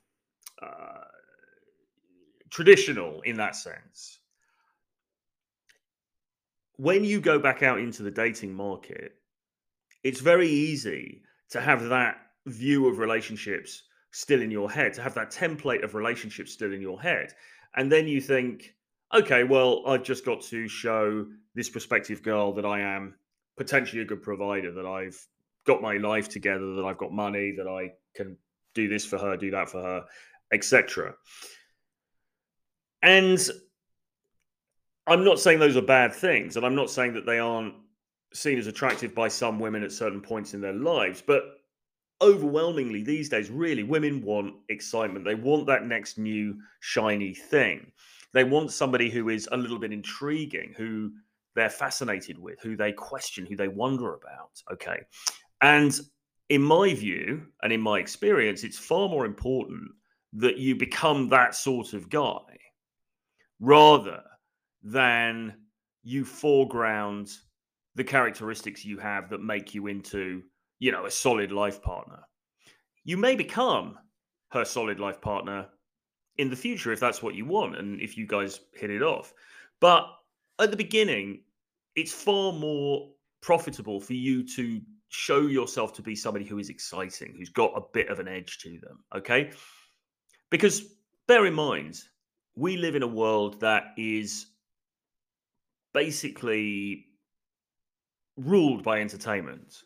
uh, 0.61 1.05
traditional 2.51 3.23
in 3.23 3.37
that 3.37 3.57
sense. 3.57 4.19
When 6.77 7.05
you 7.05 7.21
go 7.21 7.39
back 7.39 7.63
out 7.63 7.79
into 7.79 8.03
the 8.03 8.11
dating 8.11 8.55
market, 8.55 9.15
it's 10.05 10.21
very 10.21 10.49
easy 10.49 11.23
to 11.51 11.61
have 11.61 11.89
that 11.89 12.17
view 12.47 12.89
of 12.89 12.99
relationships 12.99 13.85
still 14.13 14.43
in 14.43 14.51
your 14.51 14.71
head, 14.71 14.93
to 14.95 15.03
have 15.03 15.15
that 15.15 15.31
template 15.31 15.83
of 15.83 15.95
relationships 15.95 16.53
still 16.53 16.73
in 16.73 16.81
your 16.81 17.01
head. 17.01 17.33
And 17.75 17.91
then 17.91 18.07
you 18.07 18.21
think, 18.21 18.75
okay, 19.13 19.45
well, 19.45 19.83
I've 19.87 20.05
just 20.05 20.25
got 20.25 20.43
to 20.43 20.69
show 20.69 21.27
this 21.55 21.69
prospective 21.69 22.23
girl 22.23 22.53
that 22.53 22.65
I 22.65 22.81
am 22.81 23.15
potentially 23.57 24.03
a 24.03 24.05
good 24.05 24.23
provider, 24.23 24.73
that 24.73 24.87
I've 24.87 25.19
got 25.67 25.83
my 25.83 25.97
life 25.97 26.29
together, 26.29 26.75
that 26.77 26.85
I've 26.85 26.99
got 26.99 27.13
money, 27.13 27.55
that 27.57 27.67
I 27.67 27.93
can 28.15 28.37
do 28.75 28.89
this 28.89 29.05
for 29.05 29.19
her, 29.19 29.37
do 29.37 29.51
that 29.51 29.69
for 29.69 29.83
her, 29.83 30.05
etc. 30.53 31.15
And 33.03 33.39
I'm 35.07 35.25
not 35.25 35.41
saying 35.41 35.59
those 35.59 35.77
are 35.77 35.83
bad 35.83 36.13
things, 36.13 36.57
and 36.57 36.65
I'm 36.65 36.75
not 36.75 36.91
saying 36.91 37.15
that 37.15 37.27
they 37.27 37.39
aren't 37.39 37.75
seen 38.33 38.59
as 38.59 38.67
attractive 38.67 39.15
by 39.15 39.29
some 39.29 39.59
women 39.59 39.83
at 39.83 39.93
certain 39.93 40.21
points 40.21 40.55
in 40.55 40.61
their 40.61 40.73
lives, 40.73 41.23
but 41.27 41.43
overwhelmingly 42.23 43.03
these 43.03 43.29
days, 43.29 43.51
really, 43.51 43.83
women 43.83 44.23
want 44.23 44.55
excitement. 44.69 45.25
They 45.25 45.35
want 45.35 45.67
that 45.67 45.87
next 45.87 46.19
new 46.19 46.59
shiny 46.81 47.35
thing. 47.35 47.93
They 48.33 48.45
want 48.45 48.73
somebody 48.73 49.11
who 49.11 49.29
is 49.29 49.49
a 49.53 49.57
little 49.57 49.79
bit 49.79 49.93
intriguing, 49.93 50.75
who 50.77 51.13
they're 51.55 51.69
fascinated 51.69 52.39
with, 52.39 52.61
who 52.63 52.77
they 52.77 52.93
question, 52.93 53.45
who 53.45 53.57
they 53.57 53.69
wonder 53.69 54.15
about. 54.15 54.63
Okay. 54.73 55.01
And 55.61 55.99
in 56.49 56.63
my 56.63 56.95
view 56.95 57.47
and 57.63 57.73
in 57.73 57.81
my 57.81 57.99
experience, 57.99 58.65
it's 58.65 58.79
far 58.79 59.09
more 59.09 59.27
important 59.27 59.91
that 60.35 60.57
you 60.59 60.75
become 60.75 61.29
that 61.29 61.55
sort 61.55 61.93
of 61.93 62.09
guy 62.09 62.59
rather 63.61 64.23
than 64.83 65.55
you 66.03 66.25
foreground 66.25 67.31
the 67.95 68.05
characteristics 68.05 68.85
you 68.85 68.99
have 68.99 69.29
that 69.29 69.43
make 69.43 69.75
you 69.75 69.87
into, 69.87 70.43
you 70.83 70.91
know, 70.91 71.07
a 71.07 71.11
solid 71.13 71.53
life 71.53 71.81
partner. 71.81 72.19
You 73.05 73.17
may 73.17 73.37
become 73.37 73.97
her 74.51 74.65
solid 74.65 74.99
life 74.99 75.21
partner 75.21 75.69
in 76.39 76.51
the 76.51 76.57
future 76.57 76.93
if 76.93 76.99
that's 76.99 77.23
what 77.23 77.37
you 77.37 77.45
want 77.45 77.77
and 77.77 78.01
if 78.01 78.17
you 78.17 78.27
guys 78.27 78.59
hit 78.75 78.91
it 78.91 79.01
off. 79.01 79.33
But 79.81 80.09
at 80.59 80.73
the 80.73 80.77
beginning, 80.77 81.45
it's 81.95 82.11
far 82.11 82.53
more 82.53 83.11
profitable 83.43 84.01
for 84.01 84.15
you 84.15 84.45
to 84.57 84.81
show 85.09 85.43
yourself 85.43 85.93
to 85.93 86.03
be 86.03 86.17
somebody 86.17 86.45
who 86.45 86.59
is 86.59 86.69
exciting, 86.69 87.37
who's 87.39 87.49
got 87.49 87.71
a 87.77 87.83
bit 87.93 88.09
of 88.09 88.19
an 88.19 88.27
edge 88.27 88.59
to 88.63 88.81
them. 88.81 89.05
Okay. 89.15 89.53
Because 90.51 90.83
bear 91.29 91.47
in 91.47 91.55
mind, 91.55 92.01
we 92.57 92.77
live 92.77 92.97
in 92.97 93.05
a 93.05 93.15
world 93.23 93.61
that 93.61 93.93
is 93.97 94.47
basically 95.95 97.07
ruled 98.37 98.83
by 98.83 99.01
entertainment. 99.01 99.77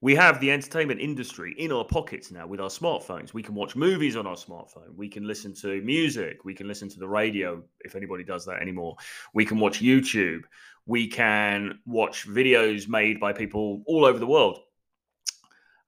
We 0.00 0.14
have 0.14 0.40
the 0.40 0.52
entertainment 0.52 1.00
industry 1.00 1.54
in 1.58 1.72
our 1.72 1.84
pockets 1.84 2.30
now 2.30 2.46
with 2.46 2.60
our 2.60 2.68
smartphones. 2.68 3.34
We 3.34 3.42
can 3.42 3.56
watch 3.56 3.74
movies 3.74 4.14
on 4.14 4.28
our 4.28 4.36
smartphone. 4.36 4.94
We 4.94 5.08
can 5.08 5.26
listen 5.26 5.52
to 5.54 5.82
music. 5.82 6.44
We 6.44 6.54
can 6.54 6.68
listen 6.68 6.88
to 6.90 7.00
the 7.00 7.08
radio 7.08 7.64
if 7.80 7.96
anybody 7.96 8.22
does 8.22 8.44
that 8.46 8.62
anymore. 8.62 8.94
We 9.34 9.44
can 9.44 9.58
watch 9.58 9.80
YouTube. 9.80 10.42
We 10.86 11.08
can 11.08 11.80
watch 11.84 12.28
videos 12.28 12.88
made 12.88 13.18
by 13.18 13.32
people 13.32 13.82
all 13.86 14.04
over 14.04 14.20
the 14.20 14.26
world. 14.26 14.60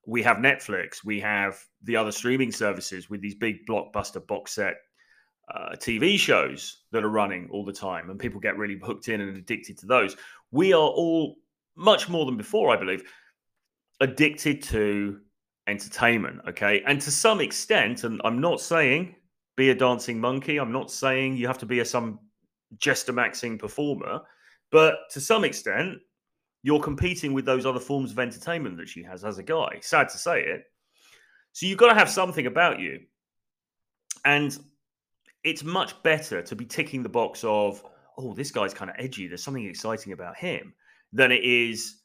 We 0.06 0.24
have 0.24 0.38
Netflix. 0.38 1.04
We 1.04 1.20
have 1.20 1.64
the 1.84 1.94
other 1.94 2.10
streaming 2.10 2.50
services 2.50 3.08
with 3.08 3.20
these 3.20 3.36
big 3.36 3.64
blockbuster 3.64 4.26
box 4.26 4.52
set 4.52 4.74
uh, 5.54 5.76
TV 5.76 6.18
shows 6.18 6.82
that 6.90 7.04
are 7.04 7.08
running 7.08 7.48
all 7.52 7.64
the 7.64 7.72
time, 7.72 8.10
and 8.10 8.18
people 8.18 8.40
get 8.40 8.56
really 8.56 8.78
hooked 8.82 9.08
in 9.08 9.20
and 9.20 9.36
addicted 9.36 9.78
to 9.78 9.86
those. 9.86 10.16
We 10.50 10.72
are 10.72 10.78
all 10.80 11.36
much 11.76 12.08
more 12.08 12.26
than 12.26 12.36
before, 12.36 12.74
I 12.74 12.76
believe 12.76 13.04
addicted 14.00 14.62
to 14.64 15.20
entertainment. 15.66 16.40
Okay. 16.48 16.82
And 16.86 17.00
to 17.00 17.10
some 17.10 17.40
extent, 17.40 18.04
and 18.04 18.20
I'm 18.24 18.40
not 18.40 18.60
saying 18.60 19.14
be 19.56 19.70
a 19.70 19.74
dancing 19.74 20.18
monkey. 20.18 20.58
I'm 20.58 20.72
not 20.72 20.90
saying 20.90 21.36
you 21.36 21.46
have 21.46 21.58
to 21.58 21.66
be 21.66 21.80
a 21.80 21.84
some 21.84 22.18
jester 22.78 23.12
maxing 23.12 23.58
performer, 23.58 24.20
but 24.70 24.94
to 25.10 25.20
some 25.20 25.44
extent, 25.44 25.98
you're 26.62 26.80
competing 26.80 27.32
with 27.32 27.44
those 27.44 27.66
other 27.66 27.80
forms 27.80 28.10
of 28.10 28.18
entertainment 28.18 28.76
that 28.78 28.88
she 28.88 29.02
has 29.02 29.24
as 29.24 29.38
a 29.38 29.42
guy. 29.42 29.78
Sad 29.80 30.08
to 30.10 30.18
say 30.18 30.42
it. 30.42 30.64
So 31.52 31.66
you've 31.66 31.78
got 31.78 31.88
to 31.88 31.98
have 31.98 32.08
something 32.08 32.46
about 32.46 32.80
you. 32.80 33.00
And 34.24 34.56
it's 35.44 35.64
much 35.64 36.00
better 36.02 36.42
to 36.42 36.56
be 36.56 36.64
ticking 36.64 37.02
the 37.02 37.08
box 37.08 37.42
of, 37.44 37.82
oh, 38.18 38.34
this 38.34 38.50
guy's 38.50 38.74
kind 38.74 38.90
of 38.90 38.96
edgy. 38.98 39.26
There's 39.26 39.42
something 39.42 39.66
exciting 39.66 40.12
about 40.12 40.36
him 40.36 40.74
than 41.12 41.32
it 41.32 41.42
is, 41.42 41.99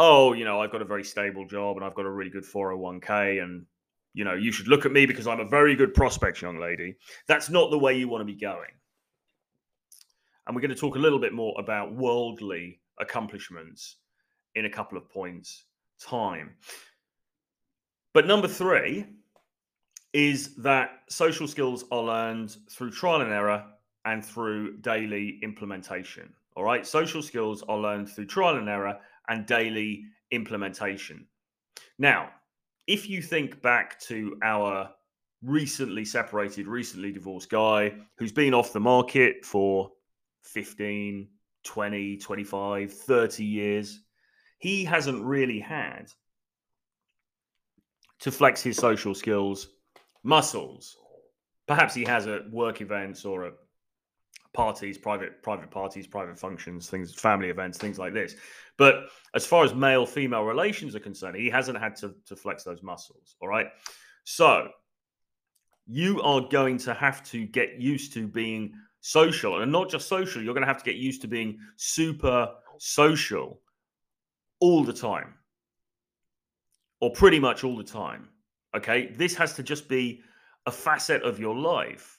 oh, 0.00 0.32
you 0.32 0.46
know, 0.46 0.62
I've 0.62 0.72
got 0.72 0.80
a 0.80 0.86
very 0.86 1.04
stable 1.04 1.44
job 1.44 1.76
and 1.76 1.84
I've 1.84 1.94
got 1.94 2.06
a 2.06 2.10
really 2.10 2.30
good 2.30 2.44
401k 2.44 3.42
and, 3.42 3.66
you 4.14 4.24
know, 4.24 4.32
you 4.32 4.50
should 4.50 4.66
look 4.66 4.86
at 4.86 4.92
me 4.92 5.04
because 5.04 5.26
I'm 5.26 5.40
a 5.40 5.44
very 5.44 5.76
good 5.76 5.92
prospect, 5.92 6.40
young 6.40 6.58
lady. 6.58 6.96
That's 7.28 7.50
not 7.50 7.70
the 7.70 7.78
way 7.78 7.98
you 7.98 8.08
want 8.08 8.22
to 8.22 8.24
be 8.24 8.34
going. 8.34 8.70
And 10.46 10.56
we're 10.56 10.62
going 10.62 10.74
to 10.74 10.80
talk 10.80 10.96
a 10.96 10.98
little 10.98 11.18
bit 11.18 11.34
more 11.34 11.54
about 11.58 11.94
worldly 11.94 12.80
accomplishments 12.98 13.96
in 14.54 14.64
a 14.64 14.70
couple 14.70 14.96
of 14.96 15.06
points' 15.10 15.64
time. 16.00 16.54
But 18.14 18.26
number 18.26 18.48
three 18.48 19.04
is 20.14 20.56
that 20.56 21.02
social 21.10 21.46
skills 21.46 21.84
are 21.92 22.02
learned 22.02 22.56
through 22.70 22.92
trial 22.92 23.20
and 23.20 23.30
error 23.30 23.66
and 24.06 24.24
through 24.24 24.78
daily 24.78 25.38
implementation. 25.42 26.32
All 26.56 26.64
right. 26.64 26.86
Social 26.86 27.22
skills 27.22 27.62
are 27.68 27.78
learned 27.78 28.08
through 28.08 28.26
trial 28.26 28.56
and 28.56 28.68
error 28.68 28.98
and 29.28 29.46
daily 29.46 30.04
implementation. 30.30 31.26
Now, 31.98 32.30
if 32.86 33.08
you 33.08 33.22
think 33.22 33.62
back 33.62 34.00
to 34.00 34.36
our 34.42 34.90
recently 35.42 36.04
separated, 36.04 36.66
recently 36.66 37.12
divorced 37.12 37.50
guy 37.50 37.94
who's 38.18 38.32
been 38.32 38.54
off 38.54 38.72
the 38.72 38.80
market 38.80 39.44
for 39.44 39.90
15, 40.44 41.28
20, 41.64 42.16
25, 42.16 42.92
30 42.92 43.44
years, 43.44 44.00
he 44.58 44.84
hasn't 44.84 45.22
really 45.24 45.60
had 45.60 46.10
to 48.20 48.30
flex 48.30 48.62
his 48.62 48.76
social 48.76 49.14
skills 49.14 49.68
muscles. 50.22 50.96
Perhaps 51.66 51.94
he 51.94 52.04
has 52.04 52.26
at 52.26 52.50
work 52.50 52.80
events 52.80 53.24
or 53.24 53.46
at 53.46 53.54
parties, 54.52 54.98
private 54.98 55.42
private 55.42 55.70
parties, 55.70 56.06
private 56.06 56.38
functions, 56.38 56.88
things, 56.88 57.14
family 57.14 57.48
events, 57.48 57.78
things 57.78 57.98
like 57.98 58.14
this. 58.14 58.34
But 58.76 59.06
as 59.34 59.46
far 59.46 59.64
as 59.64 59.74
male 59.74 60.06
female 60.06 60.44
relations 60.44 60.94
are 60.94 61.00
concerned, 61.00 61.36
he 61.36 61.50
hasn't 61.50 61.78
had 61.78 61.96
to, 61.96 62.14
to 62.26 62.36
flex 62.36 62.64
those 62.64 62.82
muscles. 62.82 63.36
All 63.40 63.48
right. 63.48 63.68
So 64.24 64.68
you 65.86 66.22
are 66.22 66.40
going 66.40 66.78
to 66.78 66.94
have 66.94 67.22
to 67.30 67.46
get 67.46 67.80
used 67.80 68.12
to 68.14 68.26
being 68.26 68.72
social 69.00 69.62
and 69.62 69.72
not 69.72 69.90
just 69.90 70.08
social, 70.08 70.42
you're 70.42 70.54
going 70.54 70.62
to 70.62 70.68
have 70.68 70.78
to 70.78 70.84
get 70.84 70.96
used 70.96 71.22
to 71.22 71.28
being 71.28 71.58
super 71.76 72.48
social 72.78 73.60
all 74.60 74.84
the 74.84 74.92
time 74.92 75.34
or 77.00 77.10
pretty 77.12 77.40
much 77.40 77.64
all 77.64 77.76
the 77.76 77.84
time. 77.84 78.28
Okay. 78.76 79.12
This 79.16 79.34
has 79.34 79.54
to 79.54 79.62
just 79.62 79.88
be 79.88 80.22
a 80.66 80.70
facet 80.70 81.22
of 81.22 81.40
your 81.40 81.56
life 81.56 82.18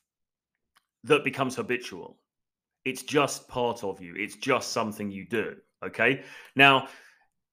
that 1.04 1.24
becomes 1.24 1.56
habitual. 1.56 2.18
It's 2.86 3.04
just 3.04 3.48
part 3.48 3.84
of 3.84 4.02
you, 4.02 4.14
it's 4.18 4.36
just 4.36 4.72
something 4.72 5.12
you 5.12 5.26
do. 5.28 5.56
Okay. 5.84 6.24
Now, 6.56 6.88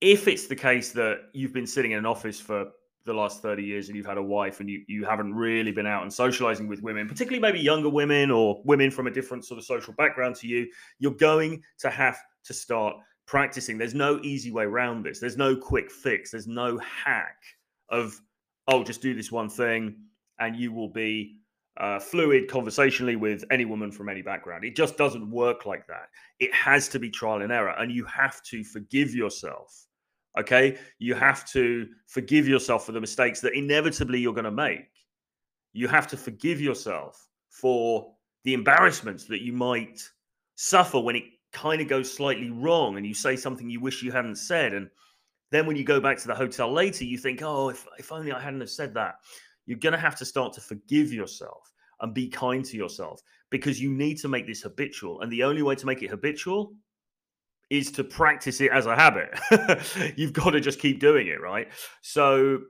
if 0.01 0.29
it's 0.29 0.47
the 0.47 0.57
case 0.57 0.93
that 0.93 1.31
you've 1.33 1.53
been 1.53 1.67
sitting 1.67 1.93
in 1.93 1.99
an 1.99 2.07
office 2.07 2.39
for 2.39 2.67
the 3.05 3.13
last 3.13 3.41
30 3.43 3.63
years 3.63 3.89
and 3.89 3.97
you've 3.97 4.07
had 4.07 4.19
a 4.19 4.23
wife 4.23 4.61
and 4.61 4.69
you, 4.69 4.83
you 4.87 5.05
haven't 5.05 5.35
really 5.35 5.73
been 5.73 5.87
out 5.87 6.03
and 6.03 6.13
socializing 6.13 6.69
with 6.69 6.83
women, 6.83 7.09
particularly 7.09 7.41
maybe 7.41 7.59
younger 7.59 7.89
women 7.89 8.31
or 8.31 8.61
women 8.65 8.91
from 8.91 9.07
a 9.07 9.11
different 9.11 9.45
sort 9.45 9.59
of 9.59 9.65
social 9.65 9.95
background 9.95 10.37
to 10.37 10.47
you, 10.47 10.69
you're 10.99 11.13
going 11.13 11.63
to 11.79 11.91
have 11.91 12.19
to 12.45 12.55
start 12.55 12.97
practicing. 13.27 13.79
There's 13.79 13.95
no 13.95 14.21
easy 14.23 14.51
way 14.51 14.65
around 14.65 15.05
this. 15.05 15.21
There's 15.21 15.37
no 15.37 15.57
quick 15.57 15.91
fix. 15.91 16.31
There's 16.31 16.47
no 16.47 16.79
hack 16.79 17.43
of, 17.89 18.21
oh, 18.69 18.85
just 18.85 19.03
do 19.03 19.15
this 19.15 19.33
one 19.33 19.49
thing 19.49 19.97
and 20.39 20.55
you 20.55 20.73
will 20.73 20.91
be 20.91 21.39
uh, 21.79 21.99
fluid 21.99 22.49
conversationally 22.49 23.17
with 23.17 23.45
any 23.51 23.65
woman 23.65 23.91
from 23.91 24.09
any 24.09 24.23
background. 24.23 24.65
It 24.65 24.77
just 24.77 24.97
doesn't 24.97 25.31
work 25.31 25.65
like 25.65 25.87
that. 25.87 26.09
It 26.41 26.53
has 26.53 26.89
to 26.91 26.99
be 26.99 27.11
trial 27.11 27.43
and 27.43 27.53
error, 27.53 27.75
and 27.79 27.93
you 27.93 28.05
have 28.05 28.43
to 28.45 28.65
forgive 28.65 29.15
yourself. 29.15 29.87
Okay. 30.39 30.79
You 30.99 31.15
have 31.15 31.49
to 31.51 31.89
forgive 32.07 32.47
yourself 32.47 32.87
for 32.87 32.93
the 32.93 33.01
mistakes 33.01 33.41
that 33.41 33.55
inevitably 33.55 34.21
you're 34.21 34.35
going 34.35 34.45
to 34.45 34.51
make. 34.51 34.89
You 35.73 35.89
have 35.89 36.07
to 36.09 36.17
forgive 36.17 36.61
yourself 36.61 37.27
for 37.51 38.13
the 38.45 38.55
embarrassments 38.55 39.25
that 39.25 39.43
you 39.43 39.53
might 39.53 40.01
suffer 40.55 41.01
when 41.01 41.17
it 41.17 41.25
kind 41.53 41.81
of 41.81 41.89
goes 41.89 42.13
slightly 42.13 42.51
wrong 42.51 42.97
and 42.97 43.07
you 43.07 43.15
say 43.15 43.37
something 43.37 43.69
you 43.69 43.81
wish 43.81 44.03
you 44.03 44.13
hadn't 44.13 44.37
said. 44.37 44.75
And 44.75 44.89
then 45.51 45.67
when 45.67 45.77
you 45.77 45.85
go 45.85 46.01
back 46.01 46.19
to 46.19 46.29
the 46.29 46.35
hotel 46.35 46.73
later, 46.73 47.05
you 47.05 47.19
think, 47.19 47.43
oh, 47.43 47.71
if, 47.71 47.87
if 47.99 48.13
only 48.13 48.33
I 48.33 48.41
hadn't 48.41 48.61
have 48.61 48.71
said 48.71 48.95
that. 48.95 49.17
You're 49.69 49.79
going 49.79 49.93
to 49.93 49.99
have 49.99 50.17
to 50.17 50.25
start 50.25 50.55
to 50.55 50.63
forgive 50.63 51.13
yourself 51.13 51.71
and 52.01 52.15
be 52.15 52.27
kind 52.27 52.65
to 52.65 52.77
yourself 52.77 53.21
because 53.51 53.81
you 53.81 53.93
need 53.93 54.17
to 54.19 54.29
make 54.29 54.47
this 54.47 54.63
habitual. 54.63 55.21
And 55.21 55.31
the 55.31 55.43
only 55.45 55.61
way 55.61 55.75
to 55.75 55.85
make 55.85 56.03
it 56.03 56.09
habitual 56.09 56.73
is 57.69 57.93
to 57.93 58.03
practice 58.03 58.63
it 58.63 58.73
as 58.73 58.87
a 58.87 58.97
habit. 58.97 59.29
You've 60.17 60.33
got 60.33 60.51
to 60.53 60.61
just 60.61 60.81
keep 60.81 61.01
doing 61.01 61.27
it, 61.27 61.43
right? 61.43 61.69
So, 62.01 62.61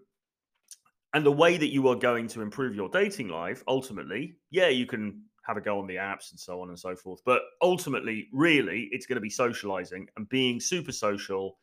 and 1.15 1.25
the 1.25 1.31
way 1.31 1.57
that 1.57 1.73
you 1.73 1.87
are 1.87 1.95
going 1.95 2.27
to 2.29 2.43
improve 2.43 2.75
your 2.75 2.89
dating 2.89 3.29
life, 3.29 3.63
ultimately, 3.69 4.35
yeah, 4.51 4.69
you 4.69 4.85
can 4.85 5.23
have 5.47 5.57
a 5.57 5.61
go 5.61 5.79
on 5.79 5.87
the 5.87 5.95
apps 5.95 6.33
and 6.33 6.41
so 6.41 6.61
on 6.61 6.69
and 6.69 6.79
so 6.79 6.97
forth. 6.97 7.21
But 7.25 7.43
ultimately, 7.63 8.27
really, 8.33 8.89
it's 8.91 9.07
going 9.07 9.17
to 9.17 9.21
be 9.21 9.31
socializing 9.31 10.09
and 10.17 10.29
being 10.29 10.59
super 10.59 10.93
social 10.93 11.59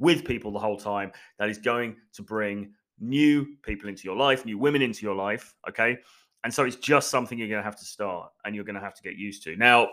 with 0.00 0.24
people 0.24 0.50
the 0.50 0.58
whole 0.58 0.76
time 0.76 1.12
that 1.38 1.48
is 1.48 1.58
going 1.58 1.94
to 2.14 2.22
bring 2.24 2.72
new 3.00 3.56
people 3.62 3.88
into 3.88 4.04
your 4.04 4.16
life, 4.16 4.44
new 4.44 4.58
women 4.58 4.82
into 4.82 5.02
your 5.02 5.14
life. 5.14 5.54
Okay. 5.68 5.98
And 6.44 6.52
so 6.52 6.64
it's 6.64 6.76
just 6.76 7.10
something 7.10 7.38
you're 7.38 7.48
going 7.48 7.60
to 7.60 7.64
have 7.64 7.78
to 7.78 7.84
start 7.84 8.30
and 8.44 8.54
you're 8.54 8.64
going 8.64 8.76
to 8.76 8.80
have 8.80 8.94
to 8.94 9.02
get 9.02 9.16
used 9.16 9.42
to. 9.44 9.56
Now, 9.56 9.88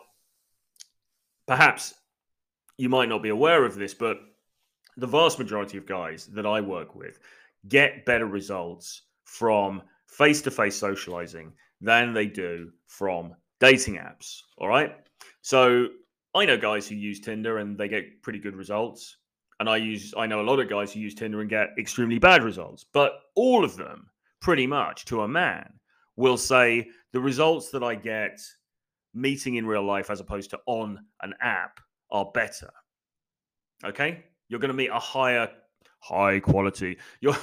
perhaps 1.47 1.93
you 2.77 2.89
might 2.89 3.09
not 3.09 3.23
be 3.23 3.29
aware 3.29 3.65
of 3.65 3.75
this, 3.75 3.93
but 3.93 4.19
the 4.97 5.07
vast 5.07 5.39
majority 5.39 5.77
of 5.77 5.85
guys 5.85 6.27
that 6.27 6.45
I 6.45 6.61
work 6.61 6.95
with 6.95 7.19
get 7.67 8.05
better 8.05 8.25
results 8.25 9.03
from 9.25 9.81
face 10.07 10.41
to 10.43 10.51
face 10.51 10.75
socializing 10.75 11.51
than 11.81 12.13
they 12.13 12.25
do 12.25 12.71
from 12.87 13.35
dating 13.59 13.95
apps. 13.95 14.41
All 14.57 14.67
right. 14.67 14.95
So 15.41 15.87
I 16.33 16.45
know 16.45 16.57
guys 16.57 16.87
who 16.87 16.95
use 16.95 17.19
Tinder 17.19 17.57
and 17.57 17.77
they 17.77 17.87
get 17.87 18.21
pretty 18.21 18.39
good 18.39 18.55
results. 18.55 19.17
And 19.59 19.69
I 19.69 19.77
use 19.77 20.13
I 20.17 20.27
know 20.27 20.41
a 20.41 20.43
lot 20.43 20.59
of 20.59 20.69
guys 20.69 20.93
who 20.93 20.99
use 20.99 21.15
Tinder 21.15 21.41
and 21.41 21.49
get 21.49 21.69
extremely 21.77 22.19
bad 22.19 22.43
results. 22.43 22.85
But 22.93 23.13
all 23.35 23.63
of 23.63 23.75
them, 23.75 24.09
pretty 24.39 24.67
much 24.67 25.05
to 25.05 25.21
a 25.21 25.27
man, 25.27 25.73
will 26.15 26.37
say 26.37 26.87
the 27.13 27.19
results 27.19 27.71
that 27.71 27.83
I 27.83 27.95
get 27.95 28.39
meeting 29.13 29.55
in 29.55 29.65
real 29.65 29.83
life 29.83 30.09
as 30.09 30.19
opposed 30.19 30.51
to 30.51 30.59
on 30.67 30.99
an 31.21 31.33
app 31.41 31.79
are 32.11 32.29
better. 32.33 32.69
Okay? 33.83 34.23
You're 34.49 34.59
going 34.59 34.69
to 34.69 34.75
meet 34.75 34.89
a 34.89 34.99
higher 34.99 35.49
high 35.99 36.39
quality. 36.39 36.97
You're 37.21 37.37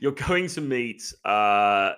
you're 0.00 0.12
going 0.12 0.48
to 0.48 0.60
meet 0.60 1.02
uh, 1.24 1.92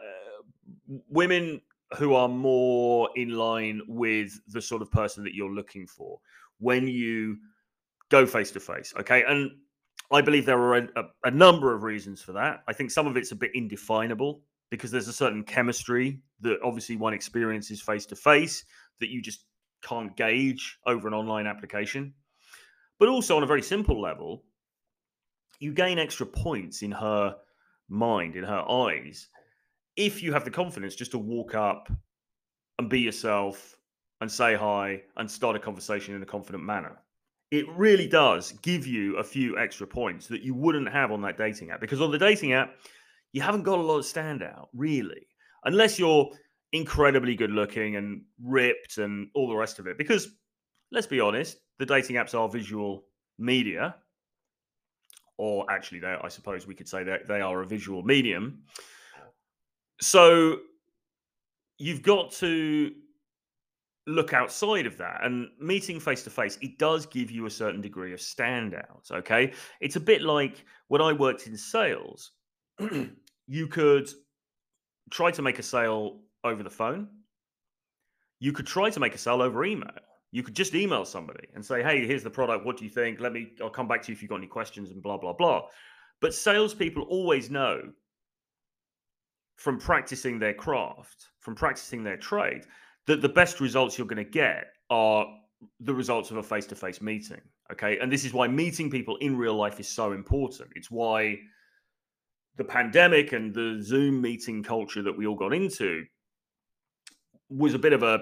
women 1.08 1.60
who 1.96 2.14
are 2.14 2.28
more 2.28 3.08
in 3.14 3.30
line 3.30 3.80
with 3.86 4.40
the 4.48 4.60
sort 4.60 4.82
of 4.82 4.90
person 4.90 5.22
that 5.24 5.34
you're 5.34 5.52
looking 5.52 5.86
for 5.86 6.18
when 6.58 6.88
you 6.88 7.38
go 8.14 8.24
face 8.24 8.52
to 8.52 8.60
face. 8.60 8.94
Okay, 9.00 9.24
and 9.26 9.50
I 10.12 10.20
believe 10.20 10.46
there 10.46 10.60
are 10.60 10.76
a, 10.76 10.88
a, 11.24 11.30
number 11.30 11.74
of 11.74 11.82
reasons 11.82 12.22
for 12.22 12.32
that. 12.32 12.62
I 12.68 12.72
think 12.72 12.92
some 12.92 13.08
of 13.08 13.16
it's 13.16 13.32
a 13.32 13.36
bit 13.36 13.50
indefinable 13.54 14.42
because 14.70 14.92
there's 14.92 15.08
a 15.08 15.12
certain 15.12 15.42
chemistry 15.42 16.20
that 16.40 16.58
obviously 16.62 16.94
one 16.94 17.12
experiences 17.12 17.80
face 17.80 18.06
to 18.06 18.16
face 18.16 18.64
that 19.00 19.08
you 19.08 19.20
just 19.20 19.46
can't 19.82 20.16
gauge 20.16 20.78
over 20.86 21.08
an 21.08 21.14
online 21.14 21.48
application. 21.48 22.14
But 23.00 23.08
also 23.08 23.36
on 23.36 23.42
a 23.42 23.46
very 23.46 23.62
simple 23.62 24.00
level, 24.00 24.44
you 25.58 25.72
gain 25.72 25.98
extra 25.98 26.26
points 26.26 26.82
in 26.82 26.92
her 26.92 27.34
mind, 27.88 28.36
in 28.36 28.44
her 28.44 28.64
eyes, 28.70 29.28
if 29.96 30.22
you 30.22 30.32
have 30.32 30.44
the 30.44 30.50
confidence 30.52 30.94
just 30.94 31.10
to 31.10 31.18
walk 31.18 31.56
up 31.56 31.90
and 32.78 32.88
be 32.88 33.00
yourself 33.00 33.76
and 34.20 34.30
say 34.30 34.54
hi 34.54 35.02
and 35.16 35.28
start 35.28 35.56
a 35.56 35.58
conversation 35.58 36.14
in 36.14 36.22
a 36.22 36.26
confident 36.26 36.62
manner. 36.62 36.96
It 37.54 37.68
really 37.68 38.08
does 38.08 38.50
give 38.62 38.84
you 38.84 39.16
a 39.18 39.22
few 39.22 39.56
extra 39.56 39.86
points 39.86 40.26
that 40.26 40.42
you 40.42 40.54
wouldn't 40.54 40.88
have 40.88 41.12
on 41.12 41.22
that 41.22 41.38
dating 41.38 41.70
app 41.70 41.80
because 41.80 42.00
on 42.00 42.10
the 42.10 42.18
dating 42.18 42.52
app, 42.52 42.74
you 43.32 43.40
haven't 43.40 43.62
got 43.62 43.78
a 43.78 43.82
lot 43.82 43.98
of 43.98 44.04
standout, 44.04 44.66
really, 44.74 45.28
unless 45.64 45.96
you're 45.96 46.28
incredibly 46.72 47.36
good 47.36 47.52
looking 47.52 47.94
and 47.94 48.22
ripped 48.42 48.98
and 48.98 49.28
all 49.36 49.48
the 49.48 49.54
rest 49.54 49.78
of 49.78 49.86
it. 49.86 49.96
Because 49.96 50.30
let's 50.90 51.06
be 51.06 51.20
honest, 51.20 51.58
the 51.78 51.86
dating 51.86 52.16
apps 52.16 52.34
are 52.36 52.48
visual 52.48 53.04
media, 53.38 53.94
or 55.36 55.64
actually, 55.70 56.00
they, 56.00 56.16
I 56.20 56.26
suppose 56.26 56.66
we 56.66 56.74
could 56.74 56.88
say 56.88 57.04
that 57.04 57.28
they 57.28 57.40
are 57.40 57.62
a 57.62 57.66
visual 57.66 58.02
medium. 58.02 58.64
So 60.00 60.58
you've 61.78 62.02
got 62.02 62.32
to 62.32 62.92
look 64.06 64.34
outside 64.34 64.86
of 64.86 64.98
that 64.98 65.20
and 65.24 65.48
meeting 65.58 65.98
face 65.98 66.22
to 66.22 66.30
face 66.30 66.58
it 66.60 66.78
does 66.78 67.06
give 67.06 67.30
you 67.30 67.46
a 67.46 67.50
certain 67.50 67.80
degree 67.80 68.12
of 68.12 68.20
standout 68.20 69.10
okay? 69.12 69.52
It's 69.80 69.96
a 69.96 70.00
bit 70.00 70.22
like 70.22 70.64
when 70.88 71.00
i 71.00 71.12
worked 71.12 71.46
in 71.46 71.56
sales 71.56 72.32
you 73.46 73.66
could 73.66 74.08
try 75.10 75.30
to 75.30 75.42
make 75.42 75.58
a 75.58 75.62
sale 75.62 76.20
over 76.42 76.62
the 76.62 76.70
phone. 76.70 77.08
You 78.40 78.52
could 78.52 78.66
try 78.66 78.90
to 78.90 79.00
make 79.00 79.14
a 79.14 79.18
sale 79.18 79.42
over 79.42 79.64
email. 79.64 79.90
You 80.32 80.42
could 80.42 80.54
just 80.54 80.74
email 80.74 81.04
somebody 81.04 81.46
and 81.54 81.64
say 81.64 81.82
hey 81.82 82.06
here's 82.06 82.22
the 82.22 82.30
product. 82.30 82.64
What 82.64 82.76
do 82.76 82.84
you 82.84 82.90
think? 82.90 83.20
Let 83.20 83.32
me 83.32 83.52
i'll 83.62 83.70
come 83.70 83.88
back 83.88 84.02
to 84.02 84.12
you 84.12 84.16
if 84.16 84.22
you've 84.22 84.30
got 84.30 84.38
any 84.38 84.46
questions 84.46 84.90
and 84.90 85.02
blah 85.02 85.16
blah 85.16 85.32
blah. 85.32 85.66
But 86.20 86.34
salespeople 86.34 87.04
always 87.04 87.50
know 87.50 87.92
from 89.56 89.78
practicing 89.78 90.38
their 90.38 90.54
craft 90.54 91.28
from 91.38 91.54
practicing 91.54 92.02
their 92.02 92.16
trade 92.16 92.64
that 93.06 93.22
the 93.22 93.28
best 93.28 93.60
results 93.60 93.98
you're 93.98 94.06
going 94.06 94.24
to 94.24 94.30
get 94.30 94.66
are 94.90 95.26
the 95.80 95.94
results 95.94 96.30
of 96.30 96.36
a 96.36 96.42
face 96.42 96.66
to 96.66 96.74
face 96.74 97.00
meeting. 97.00 97.40
Okay. 97.72 97.98
And 97.98 98.10
this 98.10 98.24
is 98.24 98.32
why 98.32 98.48
meeting 98.48 98.90
people 98.90 99.16
in 99.16 99.36
real 99.36 99.54
life 99.54 99.80
is 99.80 99.88
so 99.88 100.12
important. 100.12 100.70
It's 100.74 100.90
why 100.90 101.38
the 102.56 102.64
pandemic 102.64 103.32
and 103.32 103.54
the 103.54 103.78
Zoom 103.82 104.20
meeting 104.20 104.62
culture 104.62 105.02
that 105.02 105.16
we 105.16 105.26
all 105.26 105.34
got 105.34 105.52
into 105.52 106.04
was 107.48 107.74
a 107.74 107.78
bit 107.78 107.92
of 107.92 108.02
a 108.02 108.20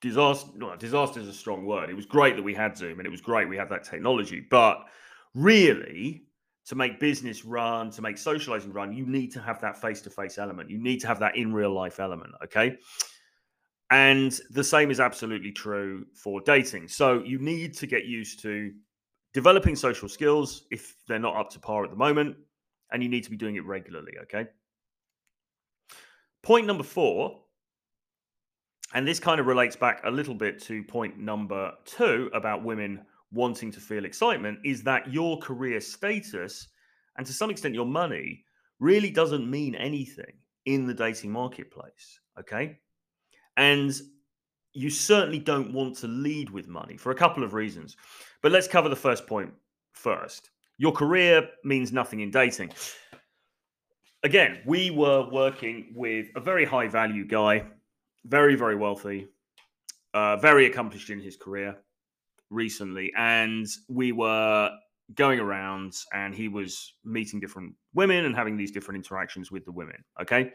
disaster. 0.00 0.50
No, 0.56 0.76
disaster 0.76 1.20
is 1.20 1.28
a 1.28 1.32
strong 1.32 1.64
word. 1.64 1.90
It 1.90 1.96
was 1.96 2.06
great 2.06 2.36
that 2.36 2.42
we 2.42 2.54
had 2.54 2.76
Zoom 2.76 2.98
and 2.98 3.06
it 3.06 3.10
was 3.10 3.20
great 3.20 3.48
we 3.48 3.56
had 3.56 3.70
that 3.70 3.84
technology. 3.84 4.46
But 4.48 4.84
really, 5.34 6.24
to 6.66 6.74
make 6.74 7.00
business 7.00 7.44
run, 7.44 7.90
to 7.90 8.02
make 8.02 8.16
socializing 8.16 8.72
run, 8.72 8.92
you 8.92 9.06
need 9.06 9.32
to 9.32 9.40
have 9.40 9.60
that 9.60 9.80
face 9.80 10.00
to 10.02 10.10
face 10.10 10.38
element. 10.38 10.70
You 10.70 10.78
need 10.78 11.00
to 11.00 11.06
have 11.06 11.18
that 11.20 11.36
in 11.36 11.52
real 11.52 11.72
life 11.72 12.00
element. 12.00 12.32
Okay. 12.44 12.76
And 13.90 14.38
the 14.50 14.64
same 14.64 14.90
is 14.90 14.98
absolutely 14.98 15.52
true 15.52 16.06
for 16.14 16.40
dating. 16.40 16.88
So 16.88 17.22
you 17.24 17.38
need 17.38 17.74
to 17.74 17.86
get 17.86 18.06
used 18.06 18.40
to 18.42 18.72
developing 19.34 19.76
social 19.76 20.08
skills 20.08 20.66
if 20.70 20.96
they're 21.06 21.18
not 21.18 21.36
up 21.36 21.50
to 21.50 21.60
par 21.60 21.84
at 21.84 21.90
the 21.90 21.96
moment, 21.96 22.36
and 22.92 23.02
you 23.02 23.08
need 23.08 23.24
to 23.24 23.30
be 23.30 23.36
doing 23.36 23.56
it 23.56 23.64
regularly. 23.64 24.12
Okay. 24.22 24.46
Point 26.42 26.66
number 26.66 26.84
four, 26.84 27.40
and 28.94 29.06
this 29.06 29.18
kind 29.18 29.40
of 29.40 29.46
relates 29.46 29.76
back 29.76 30.00
a 30.04 30.10
little 30.10 30.34
bit 30.34 30.62
to 30.62 30.84
point 30.84 31.18
number 31.18 31.72
two 31.84 32.30
about 32.32 32.62
women 32.62 33.04
wanting 33.32 33.72
to 33.72 33.80
feel 33.80 34.04
excitement, 34.04 34.58
is 34.64 34.82
that 34.84 35.12
your 35.12 35.38
career 35.38 35.80
status 35.80 36.68
and 37.16 37.26
to 37.26 37.32
some 37.32 37.50
extent 37.50 37.74
your 37.74 37.86
money 37.86 38.44
really 38.78 39.10
doesn't 39.10 39.48
mean 39.48 39.74
anything 39.74 40.32
in 40.66 40.86
the 40.86 40.94
dating 40.94 41.32
marketplace. 41.32 42.20
Okay. 42.38 42.78
And 43.56 43.92
you 44.72 44.90
certainly 44.90 45.38
don't 45.38 45.72
want 45.72 45.96
to 45.98 46.08
lead 46.08 46.50
with 46.50 46.68
money 46.68 46.96
for 46.96 47.12
a 47.12 47.14
couple 47.14 47.44
of 47.44 47.54
reasons. 47.54 47.96
But 48.42 48.52
let's 48.52 48.68
cover 48.68 48.88
the 48.88 48.96
first 48.96 49.26
point 49.26 49.52
first. 49.92 50.50
Your 50.76 50.92
career 50.92 51.48
means 51.62 51.92
nothing 51.92 52.20
in 52.20 52.30
dating. 52.30 52.72
Again, 54.24 54.60
we 54.66 54.90
were 54.90 55.28
working 55.30 55.92
with 55.94 56.26
a 56.34 56.40
very 56.40 56.64
high 56.64 56.88
value 56.88 57.24
guy, 57.24 57.64
very, 58.24 58.56
very 58.56 58.74
wealthy, 58.74 59.28
uh, 60.12 60.36
very 60.36 60.66
accomplished 60.66 61.10
in 61.10 61.20
his 61.20 61.36
career 61.36 61.76
recently. 62.50 63.12
And 63.16 63.66
we 63.88 64.10
were 64.10 64.70
going 65.14 65.38
around 65.38 65.94
and 66.12 66.34
he 66.34 66.48
was 66.48 66.94
meeting 67.04 67.38
different 67.38 67.74
women 67.92 68.24
and 68.24 68.34
having 68.34 68.56
these 68.56 68.72
different 68.72 68.96
interactions 68.96 69.52
with 69.52 69.64
the 69.64 69.72
women. 69.72 70.02
Okay 70.20 70.52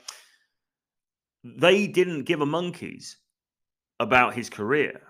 they 1.44 1.88
didn't 1.88 2.24
give 2.24 2.42
a 2.42 2.46
monkeys 2.46 3.18
about 4.00 4.34
his 4.34 4.50
career. 4.50 5.02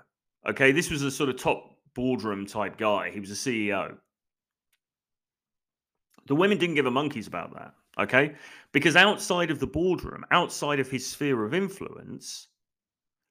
Okay, 0.48 0.72
this 0.72 0.90
was 0.90 1.04
a 1.04 1.12
sort 1.12 1.30
of 1.30 1.38
top 1.38 1.76
boardroom 1.96 2.46
type 2.46 2.78
guy. 2.78 3.12
He 3.12 3.20
was 3.20 3.32
a 3.32 3.34
CEO. 3.34 3.98
The 6.28 6.36
women 6.36 6.58
didn't 6.58 6.76
give 6.76 6.86
a 6.86 6.92
monkeys 6.92 7.28
about 7.28 7.54
that. 7.54 7.74
Okay, 8.00 8.36
because 8.72 8.96
outside 8.96 9.52
of 9.52 9.60
the 9.60 9.68
boardroom, 9.68 10.24
outside 10.32 10.80
of 10.80 10.90
his 10.90 11.06
sphere 11.06 11.44
of 11.44 11.54
influence, 11.54 12.48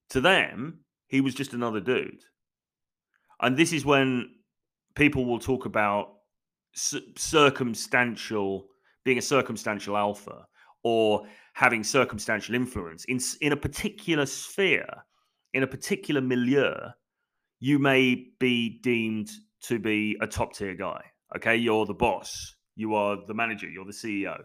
to 0.09 0.21
them, 0.21 0.81
he 1.07 1.21
was 1.21 1.33
just 1.33 1.53
another 1.53 1.79
dude. 1.79 2.23
And 3.41 3.57
this 3.57 3.73
is 3.73 3.85
when 3.85 4.29
people 4.95 5.25
will 5.25 5.39
talk 5.39 5.65
about 5.65 6.17
circumstantial, 6.73 8.67
being 9.05 9.17
a 9.17 9.21
circumstantial 9.21 9.97
alpha, 9.97 10.45
or 10.83 11.25
having 11.53 11.83
circumstantial 11.83 12.55
influence 12.55 13.05
in 13.05 13.19
in 13.41 13.51
a 13.51 13.57
particular 13.57 14.25
sphere, 14.25 14.89
in 15.53 15.63
a 15.63 15.67
particular 15.67 16.21
milieu, 16.21 16.73
you 17.59 17.79
may 17.79 18.27
be 18.39 18.79
deemed 18.81 19.29
to 19.61 19.79
be 19.79 20.17
a 20.21 20.27
top 20.27 20.53
tier 20.53 20.75
guy. 20.75 21.03
Okay, 21.35 21.55
you're 21.55 21.85
the 21.85 21.93
boss, 21.93 22.55
you 22.75 22.95
are 22.95 23.17
the 23.27 23.33
manager, 23.33 23.67
you're 23.67 23.85
the 23.85 23.91
CEO. 23.91 24.37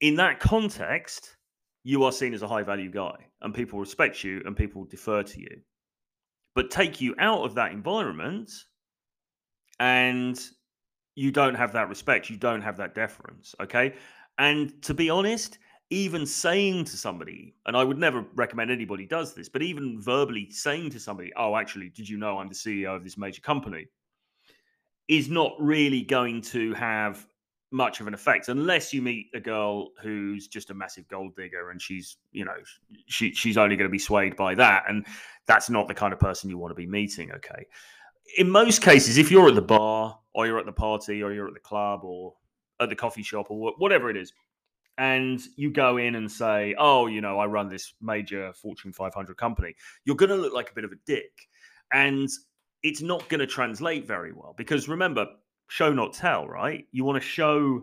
In 0.00 0.16
that 0.16 0.40
context, 0.40 1.36
you 1.84 2.04
are 2.04 2.12
seen 2.12 2.34
as 2.34 2.42
a 2.42 2.48
high 2.48 2.62
value 2.62 2.90
guy, 2.90 3.14
and 3.42 3.54
people 3.54 3.78
respect 3.78 4.24
you 4.24 4.42
and 4.44 4.56
people 4.56 4.84
defer 4.84 5.22
to 5.22 5.40
you. 5.40 5.60
But 6.54 6.70
take 6.70 7.00
you 7.00 7.14
out 7.18 7.44
of 7.44 7.54
that 7.54 7.72
environment, 7.72 8.50
and 9.78 10.38
you 11.14 11.30
don't 11.30 11.54
have 11.54 11.72
that 11.72 11.88
respect, 11.88 12.30
you 12.30 12.36
don't 12.36 12.62
have 12.62 12.76
that 12.78 12.94
deference. 12.94 13.54
Okay, 13.60 13.94
and 14.38 14.80
to 14.82 14.94
be 14.94 15.10
honest, 15.10 15.58
even 15.90 16.26
saying 16.26 16.84
to 16.84 16.96
somebody, 16.96 17.54
and 17.66 17.76
I 17.76 17.84
would 17.84 17.98
never 17.98 18.24
recommend 18.34 18.70
anybody 18.70 19.06
does 19.06 19.34
this, 19.34 19.48
but 19.48 19.62
even 19.62 20.00
verbally 20.00 20.50
saying 20.50 20.90
to 20.90 21.00
somebody, 21.00 21.32
"Oh, 21.36 21.56
actually, 21.56 21.88
did 21.88 22.08
you 22.08 22.18
know 22.18 22.38
I'm 22.38 22.48
the 22.48 22.54
CEO 22.54 22.94
of 22.94 23.04
this 23.04 23.18
major 23.18 23.40
company?" 23.40 23.86
is 25.08 25.30
not 25.30 25.54
really 25.58 26.02
going 26.02 26.42
to 26.42 26.74
have 26.74 27.26
much 27.70 28.00
of 28.00 28.06
an 28.06 28.14
effect 28.14 28.48
unless 28.48 28.94
you 28.94 29.02
meet 29.02 29.26
a 29.34 29.40
girl 29.40 29.90
who's 30.02 30.48
just 30.48 30.70
a 30.70 30.74
massive 30.74 31.06
gold 31.08 31.36
digger 31.36 31.70
and 31.70 31.82
she's 31.82 32.16
you 32.32 32.44
know 32.44 32.56
she 33.06 33.32
she's 33.34 33.58
only 33.58 33.76
going 33.76 33.88
to 33.88 33.92
be 33.92 33.98
swayed 33.98 34.34
by 34.36 34.54
that 34.54 34.84
and 34.88 35.04
that's 35.46 35.68
not 35.68 35.86
the 35.86 35.94
kind 35.94 36.14
of 36.14 36.18
person 36.18 36.48
you 36.48 36.56
want 36.56 36.70
to 36.70 36.74
be 36.74 36.86
meeting 36.86 37.30
okay 37.30 37.66
in 38.38 38.48
most 38.48 38.80
cases 38.80 39.18
if 39.18 39.30
you're 39.30 39.48
at 39.48 39.54
the 39.54 39.60
bar 39.60 40.18
or 40.32 40.46
you're 40.46 40.58
at 40.58 40.64
the 40.64 40.72
party 40.72 41.22
or 41.22 41.32
you're 41.32 41.46
at 41.46 41.52
the 41.52 41.60
club 41.60 42.00
or 42.04 42.32
at 42.80 42.88
the 42.88 42.96
coffee 42.96 43.22
shop 43.22 43.50
or 43.50 43.72
whatever 43.78 44.10
it 44.10 44.16
is, 44.16 44.32
and 44.98 45.40
you 45.56 45.70
go 45.70 45.96
in 45.96 46.16
and 46.16 46.30
say, 46.30 46.74
"Oh, 46.78 47.06
you 47.06 47.20
know, 47.20 47.38
I 47.38 47.46
run 47.46 47.68
this 47.68 47.94
major 48.00 48.52
Fortune 48.52 48.92
500 48.92 49.36
company," 49.36 49.74
you're 50.04 50.16
going 50.16 50.30
to 50.30 50.36
look 50.36 50.52
like 50.52 50.70
a 50.70 50.74
bit 50.74 50.84
of 50.84 50.92
a 50.92 50.96
dick, 51.06 51.48
and 51.92 52.28
it's 52.82 53.02
not 53.02 53.28
going 53.28 53.40
to 53.40 53.46
translate 53.46 54.06
very 54.06 54.32
well 54.32 54.54
because 54.56 54.88
remember, 54.88 55.26
show 55.68 55.92
not 55.92 56.12
tell, 56.12 56.46
right? 56.46 56.86
You 56.92 57.04
want 57.04 57.20
to 57.20 57.26
show 57.28 57.82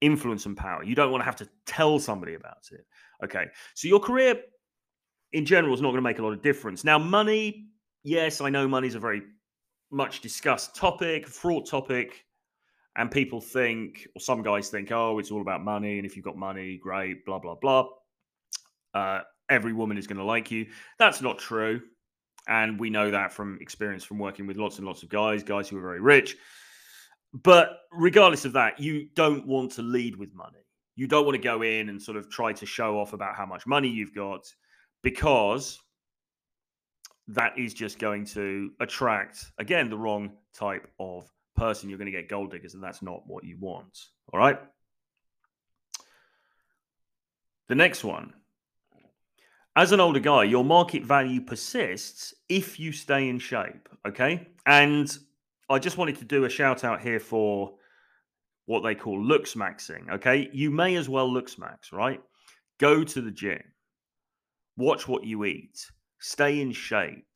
influence 0.00 0.46
and 0.46 0.56
power. 0.56 0.82
You 0.84 0.94
don't 0.94 1.10
want 1.10 1.22
to 1.22 1.24
have 1.24 1.36
to 1.36 1.48
tell 1.66 1.98
somebody 1.98 2.34
about 2.34 2.68
it. 2.72 2.86
Okay, 3.24 3.46
so 3.74 3.88
your 3.88 4.00
career 4.00 4.40
in 5.32 5.44
general 5.44 5.74
is 5.74 5.80
not 5.80 5.88
going 5.88 5.98
to 5.98 6.02
make 6.02 6.18
a 6.18 6.22
lot 6.22 6.32
of 6.32 6.42
difference. 6.42 6.84
Now, 6.84 6.98
money, 6.98 7.66
yes, 8.02 8.40
I 8.40 8.50
know 8.50 8.68
money 8.68 8.88
is 8.88 8.94
a 8.94 9.00
very 9.00 9.22
much 9.90 10.20
discussed 10.20 10.74
topic, 10.74 11.26
fraught 11.26 11.66
topic 11.68 12.24
and 12.96 13.10
people 13.10 13.40
think, 13.40 14.08
or 14.16 14.20
some 14.20 14.42
guys 14.42 14.68
think, 14.68 14.90
oh, 14.90 15.18
it's 15.18 15.30
all 15.30 15.42
about 15.42 15.62
money. 15.62 15.98
And 15.98 16.06
if 16.06 16.16
you've 16.16 16.24
got 16.24 16.36
money, 16.36 16.78
great, 16.82 17.24
blah, 17.26 17.38
blah, 17.38 17.54
blah. 17.54 17.88
Uh, 18.94 19.20
every 19.50 19.74
woman 19.74 19.98
is 19.98 20.06
going 20.06 20.16
to 20.16 20.24
like 20.24 20.50
you. 20.50 20.66
That's 20.98 21.20
not 21.20 21.38
true. 21.38 21.82
And 22.48 22.80
we 22.80 22.88
know 22.88 23.10
that 23.10 23.32
from 23.32 23.58
experience 23.60 24.02
from 24.02 24.18
working 24.18 24.46
with 24.46 24.56
lots 24.56 24.78
and 24.78 24.86
lots 24.86 25.02
of 25.02 25.10
guys, 25.10 25.42
guys 25.42 25.68
who 25.68 25.76
are 25.76 25.82
very 25.82 26.00
rich. 26.00 26.36
But 27.42 27.80
regardless 27.92 28.46
of 28.46 28.54
that, 28.54 28.80
you 28.80 29.08
don't 29.14 29.46
want 29.46 29.72
to 29.72 29.82
lead 29.82 30.16
with 30.16 30.34
money. 30.34 30.64
You 30.94 31.06
don't 31.06 31.26
want 31.26 31.34
to 31.34 31.42
go 31.42 31.60
in 31.60 31.90
and 31.90 32.00
sort 32.00 32.16
of 32.16 32.30
try 32.30 32.54
to 32.54 32.64
show 32.64 32.98
off 32.98 33.12
about 33.12 33.36
how 33.36 33.44
much 33.44 33.66
money 33.66 33.88
you've 33.88 34.14
got 34.14 34.46
because 35.02 35.78
that 37.28 37.58
is 37.58 37.74
just 37.74 37.98
going 37.98 38.24
to 38.24 38.70
attract, 38.80 39.44
again, 39.58 39.90
the 39.90 39.98
wrong 39.98 40.30
type 40.54 40.88
of 40.98 41.28
person, 41.56 41.88
you're 41.88 41.98
going 41.98 42.12
to 42.12 42.16
get 42.16 42.28
gold 42.28 42.50
diggers, 42.50 42.74
and 42.74 42.82
that's 42.82 43.02
not 43.02 43.26
what 43.26 43.44
you 43.44 43.56
want. 43.58 43.98
All 44.32 44.38
right. 44.38 44.58
The 47.68 47.74
next 47.74 48.04
one. 48.04 48.32
As 49.74 49.92
an 49.92 50.00
older 50.00 50.20
guy, 50.20 50.44
your 50.44 50.64
market 50.64 51.04
value 51.04 51.40
persists 51.40 52.32
if 52.48 52.80
you 52.80 52.92
stay 52.92 53.28
in 53.28 53.38
shape. 53.38 53.88
Okay. 54.06 54.48
And 54.64 55.14
I 55.68 55.78
just 55.78 55.98
wanted 55.98 56.18
to 56.18 56.24
do 56.24 56.44
a 56.44 56.48
shout 56.48 56.84
out 56.84 57.02
here 57.02 57.20
for 57.20 57.74
what 58.66 58.82
they 58.82 58.94
call 58.94 59.22
looks 59.22 59.54
maxing. 59.54 60.10
Okay. 60.10 60.48
You 60.52 60.70
may 60.70 60.96
as 60.96 61.08
well 61.08 61.30
looks 61.30 61.58
max, 61.58 61.92
right? 61.92 62.20
Go 62.78 63.04
to 63.04 63.20
the 63.20 63.30
gym, 63.30 63.62
watch 64.76 65.08
what 65.08 65.24
you 65.24 65.44
eat, 65.44 65.90
stay 66.20 66.60
in 66.60 66.72
shape. 66.72 67.26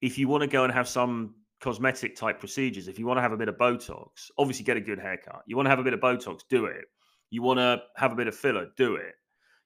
If 0.00 0.18
you 0.18 0.28
want 0.28 0.42
to 0.42 0.48
go 0.48 0.64
and 0.64 0.72
have 0.72 0.88
some 0.88 1.34
cosmetic 1.64 2.14
type 2.14 2.38
procedures, 2.38 2.88
if 2.88 2.98
you 2.98 3.06
want 3.06 3.16
to 3.16 3.22
have 3.22 3.32
a 3.32 3.36
bit 3.38 3.48
of 3.48 3.56
Botox, 3.56 4.30
obviously 4.38 4.64
get 4.64 4.76
a 4.76 4.80
good 4.80 4.98
haircut. 5.00 5.42
You 5.46 5.56
want 5.56 5.64
to 5.66 5.70
have 5.70 5.78
a 5.78 5.82
bit 5.82 5.94
of 5.94 6.00
Botox, 6.00 6.40
do 6.50 6.66
it. 6.66 6.84
You 7.30 7.42
want 7.42 7.58
to 7.58 7.82
have 7.96 8.12
a 8.12 8.14
bit 8.14 8.28
of 8.28 8.36
filler, 8.36 8.66
do 8.76 8.96
it. 8.96 9.14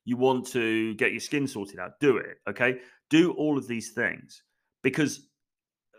you 0.08 0.16
want 0.16 0.46
to 0.46 0.94
get 0.94 1.10
your 1.10 1.20
skin 1.20 1.46
sorted 1.46 1.78
out, 1.78 2.00
do 2.00 2.16
it. 2.16 2.38
Okay. 2.48 2.78
Do 3.10 3.32
all 3.32 3.58
of 3.58 3.68
these 3.68 3.90
things 3.90 4.42
because, 4.82 5.28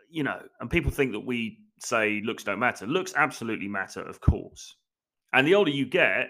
you 0.10 0.24
know, 0.24 0.40
and 0.60 0.68
people 0.68 0.90
think 0.90 1.12
that 1.12 1.20
we 1.20 1.60
say 1.80 2.20
looks 2.26 2.44
don't 2.44 2.58
matter. 2.58 2.88
Looks 2.88 3.14
absolutely 3.16 3.68
matter, 3.68 4.02
of 4.02 4.20
course. 4.20 4.76
And 5.32 5.46
the 5.46 5.54
older 5.54 5.70
you 5.70 5.86
get, 5.86 6.30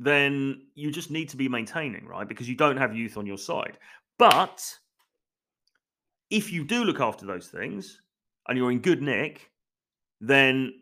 then 0.00 0.62
you 0.74 0.90
just 0.90 1.12
need 1.12 1.28
to 1.28 1.36
be 1.36 1.48
maintaining, 1.48 2.06
right? 2.06 2.28
Because 2.28 2.48
you 2.48 2.56
don't 2.56 2.76
have 2.76 2.96
youth 2.96 3.16
on 3.16 3.24
your 3.24 3.38
side. 3.38 3.78
But 4.18 4.64
if 6.28 6.52
you 6.52 6.64
do 6.64 6.82
look 6.82 6.98
after 6.98 7.24
those 7.24 7.46
things 7.46 8.00
and 8.48 8.56
you're 8.56 8.70
in 8.70 8.80
good 8.80 9.02
nick, 9.02 9.50
then 10.20 10.72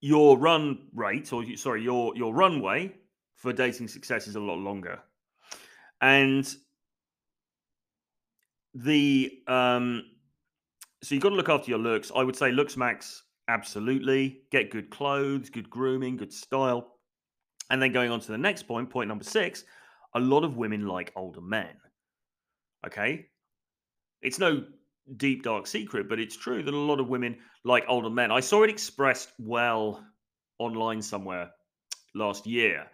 your 0.00 0.38
run 0.38 0.88
rate 0.94 1.32
or 1.32 1.44
sorry, 1.56 1.82
your 1.82 2.16
your 2.16 2.34
runway 2.34 2.92
for 3.36 3.52
dating 3.52 3.88
success 3.88 4.26
is 4.26 4.36
a 4.36 4.40
lot 4.40 4.58
longer. 4.58 4.98
And 6.00 6.52
the 8.74 9.42
um 9.46 10.04
so 11.02 11.14
you've 11.14 11.22
got 11.22 11.30
to 11.30 11.34
look 11.34 11.48
after 11.48 11.70
your 11.70 11.78
looks. 11.78 12.12
I 12.14 12.22
would 12.22 12.36
say 12.36 12.52
looks 12.52 12.76
max 12.76 13.22
absolutely. 13.48 14.42
Get 14.50 14.70
good 14.70 14.90
clothes, 14.90 15.50
good 15.50 15.68
grooming, 15.68 16.16
good 16.16 16.32
style. 16.32 16.96
And 17.70 17.80
then 17.80 17.92
going 17.92 18.10
on 18.10 18.20
to 18.20 18.32
the 18.32 18.38
next 18.38 18.64
point, 18.64 18.90
point 18.90 19.08
number 19.08 19.24
6, 19.24 19.64
a 20.14 20.20
lot 20.20 20.44
of 20.44 20.56
women 20.56 20.86
like 20.86 21.12
older 21.16 21.40
men. 21.40 21.76
Okay? 22.86 23.26
It's 24.22 24.38
no 24.38 24.64
deep 25.16 25.42
dark 25.42 25.66
secret, 25.66 26.08
but 26.08 26.20
it's 26.20 26.36
true 26.36 26.62
that 26.62 26.74
a 26.74 26.76
lot 26.76 27.00
of 27.00 27.08
women 27.08 27.36
like 27.64 27.84
older 27.88 28.10
men. 28.10 28.30
I 28.30 28.40
saw 28.40 28.62
it 28.62 28.70
expressed 28.70 29.32
well 29.38 30.04
online 30.58 31.02
somewhere 31.02 31.50
last 32.14 32.46
year. 32.46 32.86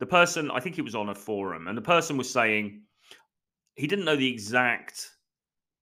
The 0.00 0.06
person, 0.06 0.50
I 0.50 0.60
think 0.60 0.78
it 0.78 0.82
was 0.82 0.94
on 0.94 1.08
a 1.08 1.14
forum, 1.14 1.68
and 1.68 1.76
the 1.76 1.82
person 1.82 2.16
was 2.16 2.30
saying 2.30 2.82
he 3.76 3.86
didn't 3.86 4.04
know 4.04 4.16
the 4.16 4.30
exact 4.30 5.10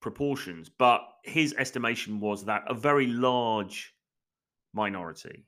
proportions, 0.01 0.69
but 0.69 1.03
his 1.25 1.55
estimation 1.59 2.21
was 2.21 2.45
that 2.45 2.65
a 2.69 2.75
very 2.75 3.07
large 3.07 3.95
minority 4.75 5.47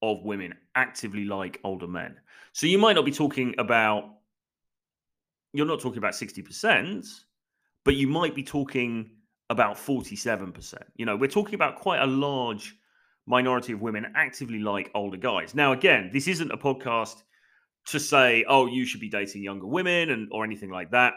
of 0.00 0.24
women 0.24 0.54
actively 0.74 1.24
like 1.24 1.60
older 1.64 1.86
men. 1.86 2.16
So 2.52 2.66
you 2.66 2.78
might 2.78 2.94
not 2.94 3.04
be 3.04 3.12
talking 3.12 3.54
about, 3.58 4.04
you're 5.52 5.66
not 5.66 5.80
talking 5.80 5.98
about 5.98 6.14
60%, 6.14 7.06
but 7.84 7.94
you 7.94 8.08
might 8.08 8.34
be 8.34 8.42
talking 8.42 9.10
about 9.50 9.76
47%. 9.76 10.74
You 10.96 11.06
know, 11.06 11.16
we're 11.16 11.28
talking 11.28 11.54
about 11.54 11.76
quite 11.76 12.00
a 12.00 12.06
large 12.06 12.74
minority 13.26 13.72
of 13.72 13.80
women 13.80 14.12
actively 14.14 14.58
like 14.58 14.90
older 14.94 15.16
guys. 15.16 15.54
Now, 15.54 15.72
again, 15.72 16.10
this 16.12 16.26
isn't 16.28 16.50
a 16.50 16.56
podcast 16.56 17.22
to 17.86 18.00
say, 18.00 18.44
oh, 18.48 18.66
you 18.66 18.84
should 18.84 19.00
be 19.00 19.08
dating 19.08 19.42
younger 19.42 19.66
women 19.66 20.10
and 20.10 20.28
or 20.32 20.44
anything 20.44 20.70
like 20.70 20.90
that. 20.90 21.14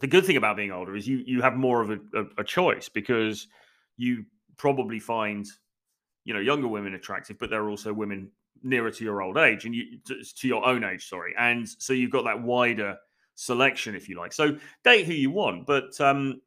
The 0.00 0.06
good 0.06 0.24
thing 0.24 0.36
about 0.36 0.56
being 0.56 0.72
older 0.72 0.96
is 0.96 1.06
you 1.06 1.22
you 1.26 1.42
have 1.42 1.54
more 1.54 1.82
of 1.82 1.90
a, 1.90 1.98
a, 2.14 2.24
a 2.38 2.44
choice 2.44 2.88
because 2.88 3.46
you 3.98 4.24
probably 4.56 4.98
find 4.98 5.46
you 6.24 6.32
know 6.32 6.40
younger 6.40 6.68
women 6.68 6.94
attractive, 6.94 7.38
but 7.38 7.50
there 7.50 7.62
are 7.62 7.68
also 7.68 7.92
women 7.92 8.30
nearer 8.62 8.90
to 8.90 9.04
your 9.04 9.20
old 9.20 9.36
age 9.36 9.64
and 9.66 9.74
you 9.74 9.98
to, 10.06 10.22
to 10.22 10.48
your 10.48 10.64
own 10.64 10.82
age, 10.82 11.08
sorry, 11.08 11.34
and 11.38 11.68
so 11.68 11.92
you've 11.92 12.10
got 12.10 12.24
that 12.24 12.42
wider 12.42 12.96
selection, 13.34 13.94
if 13.94 14.08
you 14.08 14.16
like. 14.16 14.32
So 14.32 14.56
date 14.82 15.04
who 15.04 15.12
you 15.12 15.30
want, 15.30 15.66
but 15.66 16.00
um, 16.00 16.40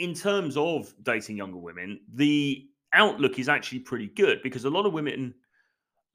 in 0.00 0.14
terms 0.14 0.56
of 0.56 0.92
dating 1.02 1.36
younger 1.36 1.58
women, 1.58 2.00
the 2.14 2.66
outlook 2.94 3.38
is 3.38 3.50
actually 3.50 3.80
pretty 3.80 4.08
good 4.08 4.40
because 4.42 4.64
a 4.64 4.70
lot 4.70 4.86
of 4.86 4.94
women 4.94 5.34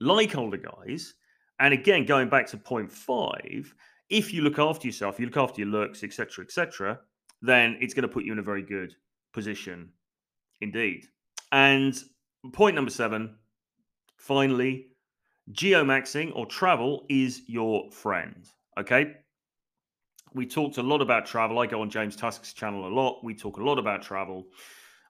like 0.00 0.36
older 0.36 0.56
guys. 0.56 1.14
And 1.60 1.72
again, 1.72 2.04
going 2.04 2.28
back 2.28 2.48
to 2.48 2.56
point 2.56 2.90
five, 2.90 3.72
if 4.10 4.34
you 4.34 4.42
look 4.42 4.58
after 4.58 4.88
yourself, 4.88 5.20
you 5.20 5.26
look 5.26 5.36
after 5.36 5.60
your 5.60 5.70
looks, 5.70 6.02
etc., 6.02 6.44
etc., 6.44 6.98
then 7.42 7.78
it's 7.80 7.94
going 7.94 8.02
to 8.02 8.12
put 8.12 8.24
you 8.24 8.32
in 8.32 8.40
a 8.40 8.42
very 8.42 8.62
good 8.62 8.94
position 9.32 9.90
indeed. 10.60 11.04
And 11.52 11.96
point 12.52 12.74
number 12.74 12.90
seven, 12.90 13.36
finally, 14.16 14.88
geomaxing 15.52 16.32
or 16.34 16.44
travel 16.46 17.06
is 17.08 17.42
your 17.46 17.88
friend. 17.92 18.48
Okay 18.78 19.14
we 20.36 20.46
talked 20.46 20.76
a 20.76 20.82
lot 20.82 21.00
about 21.00 21.24
travel. 21.24 21.58
I 21.58 21.66
go 21.66 21.80
on 21.80 21.88
James 21.88 22.14
Tusk's 22.14 22.52
channel 22.52 22.86
a 22.86 22.92
lot. 22.92 23.24
We 23.24 23.34
talk 23.34 23.56
a 23.56 23.64
lot 23.64 23.78
about 23.78 24.02
travel. 24.02 24.46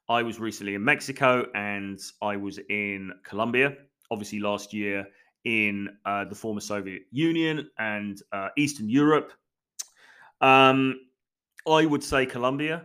I 0.09 0.23
was 0.23 0.39
recently 0.39 0.77
in 0.77 0.85
Mexico 0.85 1.47
and 1.53 2.01
I 2.23 2.37
was 2.37 2.61
in 2.71 3.11
Colombia, 3.25 3.77
obviously 4.13 4.39
last 4.39 4.73
year 4.73 5.05
in 5.45 5.89
uh, 6.05 6.27
the 6.27 6.35
former 6.37 6.61
Soviet 6.61 7.03
Union 7.11 7.69
and 7.79 8.23
uh, 8.31 8.51
Eastern 8.57 8.89
Europe. 8.89 9.33
Um, 10.41 11.01
I 11.69 11.87
would 11.87 12.05
say 12.05 12.25
Colombia, 12.25 12.85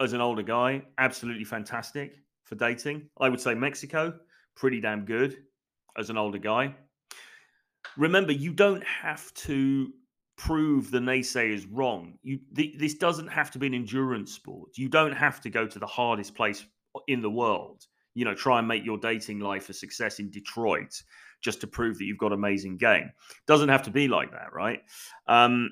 as 0.00 0.14
an 0.14 0.20
older 0.20 0.42
guy, 0.42 0.82
absolutely 0.98 1.44
fantastic 1.44 2.16
for 2.42 2.56
dating. 2.56 3.08
I 3.20 3.28
would 3.28 3.40
say 3.40 3.54
Mexico, 3.54 4.18
pretty 4.56 4.80
damn 4.80 5.04
good 5.04 5.36
as 5.96 6.10
an 6.10 6.18
older 6.18 6.38
guy. 6.38 6.74
Remember, 7.96 8.32
you 8.32 8.52
don't 8.52 8.82
have 8.84 9.32
to 9.34 9.92
prove 10.36 10.90
the 10.90 10.98
naysayers 10.98 11.66
wrong. 11.70 12.18
You 12.22 12.38
th- 12.54 12.78
this 12.78 12.94
doesn't 12.94 13.28
have 13.28 13.50
to 13.52 13.58
be 13.58 13.66
an 13.66 13.74
endurance 13.74 14.32
sport. 14.32 14.70
You 14.76 14.88
don't 14.88 15.12
have 15.12 15.40
to 15.42 15.50
go 15.50 15.66
to 15.66 15.78
the 15.78 15.86
hardest 15.86 16.34
place 16.34 16.64
in 17.08 17.22
the 17.22 17.30
world. 17.30 17.86
You 18.14 18.24
know, 18.24 18.34
try 18.34 18.58
and 18.58 18.68
make 18.68 18.84
your 18.84 18.98
dating 18.98 19.40
life 19.40 19.68
a 19.68 19.72
success 19.72 20.18
in 20.18 20.30
Detroit 20.30 21.02
just 21.42 21.60
to 21.60 21.66
prove 21.66 21.98
that 21.98 22.04
you've 22.04 22.18
got 22.18 22.32
amazing 22.32 22.78
game. 22.78 23.10
Doesn't 23.46 23.68
have 23.68 23.82
to 23.82 23.90
be 23.90 24.08
like 24.08 24.32
that, 24.32 24.52
right? 24.54 24.80
Um, 25.26 25.70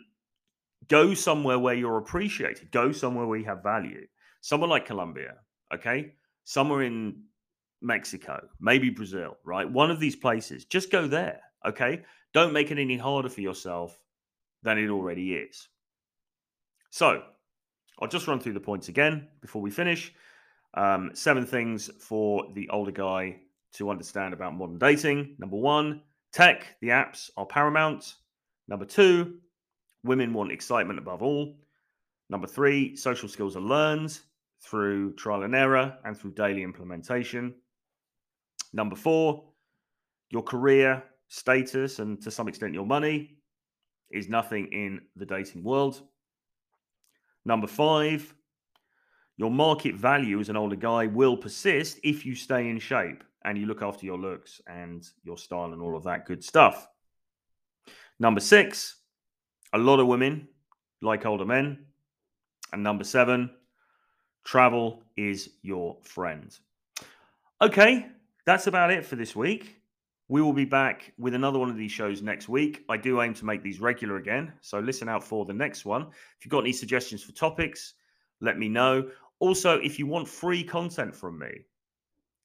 go 0.88 1.14
somewhere 1.14 1.58
where 1.58 1.74
you're 1.74 1.98
appreciated. 1.98 2.70
Go 2.70 2.92
somewhere 2.92 3.26
where 3.26 3.38
you 3.38 3.46
have 3.46 3.62
value. 3.62 4.06
Somewhere 4.40 4.68
like 4.68 4.84
Colombia, 4.84 5.36
okay? 5.74 6.12
Somewhere 6.44 6.82
in 6.82 7.22
Mexico, 7.80 8.46
maybe 8.60 8.90
Brazil, 8.90 9.36
right? 9.44 9.70
One 9.70 9.90
of 9.90 10.00
these 10.00 10.16
places. 10.16 10.66
Just 10.66 10.90
go 10.90 11.06
there, 11.06 11.40
okay? 11.66 12.02
Don't 12.34 12.52
make 12.52 12.70
it 12.70 12.78
any 12.78 12.98
harder 12.98 13.30
for 13.30 13.40
yourself 13.40 13.98
than 14.64 14.78
it 14.78 14.90
already 14.90 15.34
is. 15.34 15.68
So, 16.90 17.22
I'll 18.00 18.08
just 18.08 18.26
run 18.26 18.40
through 18.40 18.54
the 18.54 18.60
points 18.60 18.88
again 18.88 19.28
before 19.40 19.62
we 19.62 19.70
finish. 19.70 20.12
Um, 20.74 21.10
seven 21.14 21.46
things 21.46 21.90
for 22.00 22.46
the 22.54 22.68
older 22.70 22.90
guy 22.90 23.36
to 23.74 23.90
understand 23.90 24.34
about 24.34 24.54
modern 24.56 24.78
dating. 24.78 25.36
Number 25.38 25.56
one, 25.56 26.02
tech, 26.32 26.76
the 26.80 26.88
apps 26.88 27.30
are 27.36 27.46
paramount. 27.46 28.14
Number 28.66 28.84
two, 28.84 29.38
women 30.02 30.32
want 30.32 30.50
excitement 30.50 30.98
above 30.98 31.22
all. 31.22 31.56
Number 32.30 32.46
three, 32.46 32.96
social 32.96 33.28
skills 33.28 33.56
are 33.56 33.60
learned 33.60 34.18
through 34.60 35.14
trial 35.14 35.42
and 35.42 35.54
error 35.54 35.96
and 36.04 36.16
through 36.16 36.32
daily 36.32 36.62
implementation. 36.62 37.54
Number 38.72 38.96
four, 38.96 39.44
your 40.30 40.42
career 40.42 41.02
status 41.28 41.98
and 41.98 42.20
to 42.22 42.30
some 42.30 42.48
extent 42.48 42.74
your 42.74 42.86
money 42.86 43.36
is 44.14 44.28
nothing 44.28 44.68
in 44.72 45.00
the 45.16 45.26
dating 45.26 45.62
world. 45.62 46.00
Number 47.44 47.66
five, 47.66 48.34
your 49.36 49.50
market 49.50 49.96
value 49.96 50.40
as 50.40 50.48
an 50.48 50.56
older 50.56 50.76
guy 50.76 51.06
will 51.06 51.36
persist 51.36 51.98
if 52.02 52.24
you 52.24 52.34
stay 52.34 52.70
in 52.70 52.78
shape 52.78 53.24
and 53.44 53.58
you 53.58 53.66
look 53.66 53.82
after 53.82 54.06
your 54.06 54.18
looks 54.18 54.60
and 54.66 55.06
your 55.24 55.36
style 55.36 55.72
and 55.72 55.82
all 55.82 55.96
of 55.96 56.04
that 56.04 56.26
good 56.26 56.42
stuff. 56.42 56.88
Number 58.18 58.40
six, 58.40 58.96
a 59.72 59.78
lot 59.78 60.00
of 60.00 60.06
women 60.06 60.48
like 61.02 61.26
older 61.26 61.44
men. 61.44 61.86
And 62.72 62.82
number 62.82 63.04
seven, 63.04 63.50
travel 64.44 65.02
is 65.16 65.50
your 65.62 65.98
friend. 66.02 66.56
Okay, 67.60 68.06
that's 68.46 68.66
about 68.66 68.90
it 68.90 69.04
for 69.04 69.16
this 69.16 69.36
week. 69.36 69.80
We 70.28 70.40
will 70.40 70.54
be 70.54 70.64
back 70.64 71.12
with 71.18 71.34
another 71.34 71.58
one 71.58 71.68
of 71.68 71.76
these 71.76 71.92
shows 71.92 72.22
next 72.22 72.48
week. 72.48 72.84
I 72.88 72.96
do 72.96 73.20
aim 73.20 73.34
to 73.34 73.44
make 73.44 73.62
these 73.62 73.80
regular 73.80 74.16
again, 74.16 74.52
so 74.62 74.78
listen 74.78 75.08
out 75.08 75.22
for 75.22 75.44
the 75.44 75.52
next 75.52 75.84
one. 75.84 76.02
If 76.38 76.44
you've 76.44 76.50
got 76.50 76.60
any 76.60 76.72
suggestions 76.72 77.22
for 77.22 77.32
topics, 77.32 77.94
let 78.40 78.58
me 78.58 78.68
know. 78.68 79.10
Also, 79.38 79.78
if 79.80 79.98
you 79.98 80.06
want 80.06 80.26
free 80.26 80.64
content 80.64 81.14
from 81.14 81.38
me, 81.38 81.66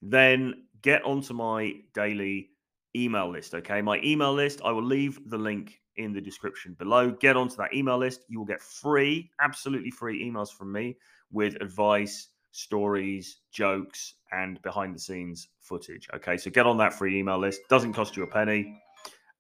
then 0.02 0.66
get 0.82 1.04
onto 1.04 1.34
my 1.34 1.76
daily 1.94 2.50
email 2.96 3.30
list. 3.30 3.54
Okay, 3.54 3.82
my 3.82 4.00
email 4.04 4.34
list, 4.34 4.62
I 4.64 4.72
will 4.72 4.84
leave 4.84 5.20
the 5.30 5.38
link 5.38 5.80
in 5.96 6.14
the 6.14 6.22
description 6.22 6.76
below. 6.80 7.12
Get 7.12 7.38
onto 7.38 7.56
that 7.58 7.74
email 7.74 7.98
list. 7.98 8.26
You 8.28 8.40
will 8.40 8.46
get 8.46 8.62
free, 8.62 9.32
absolutely 9.42 9.92
free 9.92 10.24
emails 10.24 10.52
from 10.52 10.72
me 10.72 10.98
with 11.32 11.56
advice, 11.62 12.30
stories, 12.60 13.38
jokes, 13.52 14.16
and 14.32 14.62
behind 14.62 14.94
the 14.94 15.00
scenes 15.00 15.48
footage. 15.62 16.08
Okay, 16.14 16.38
so 16.38 16.52
get 16.52 16.66
on 16.66 16.78
that 16.78 16.94
free 16.94 17.18
email 17.18 17.40
list. 17.40 17.62
Doesn't 17.70 17.94
cost 17.94 18.18
you 18.18 18.24
a 18.24 18.28
penny. 18.28 18.82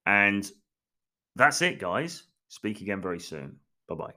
And 0.05 0.49
that's 1.35 1.61
it, 1.61 1.79
guys. 1.79 2.23
Speak 2.47 2.81
again 2.81 3.01
very 3.01 3.19
soon. 3.19 3.57
Bye 3.87 3.95
bye. 3.95 4.13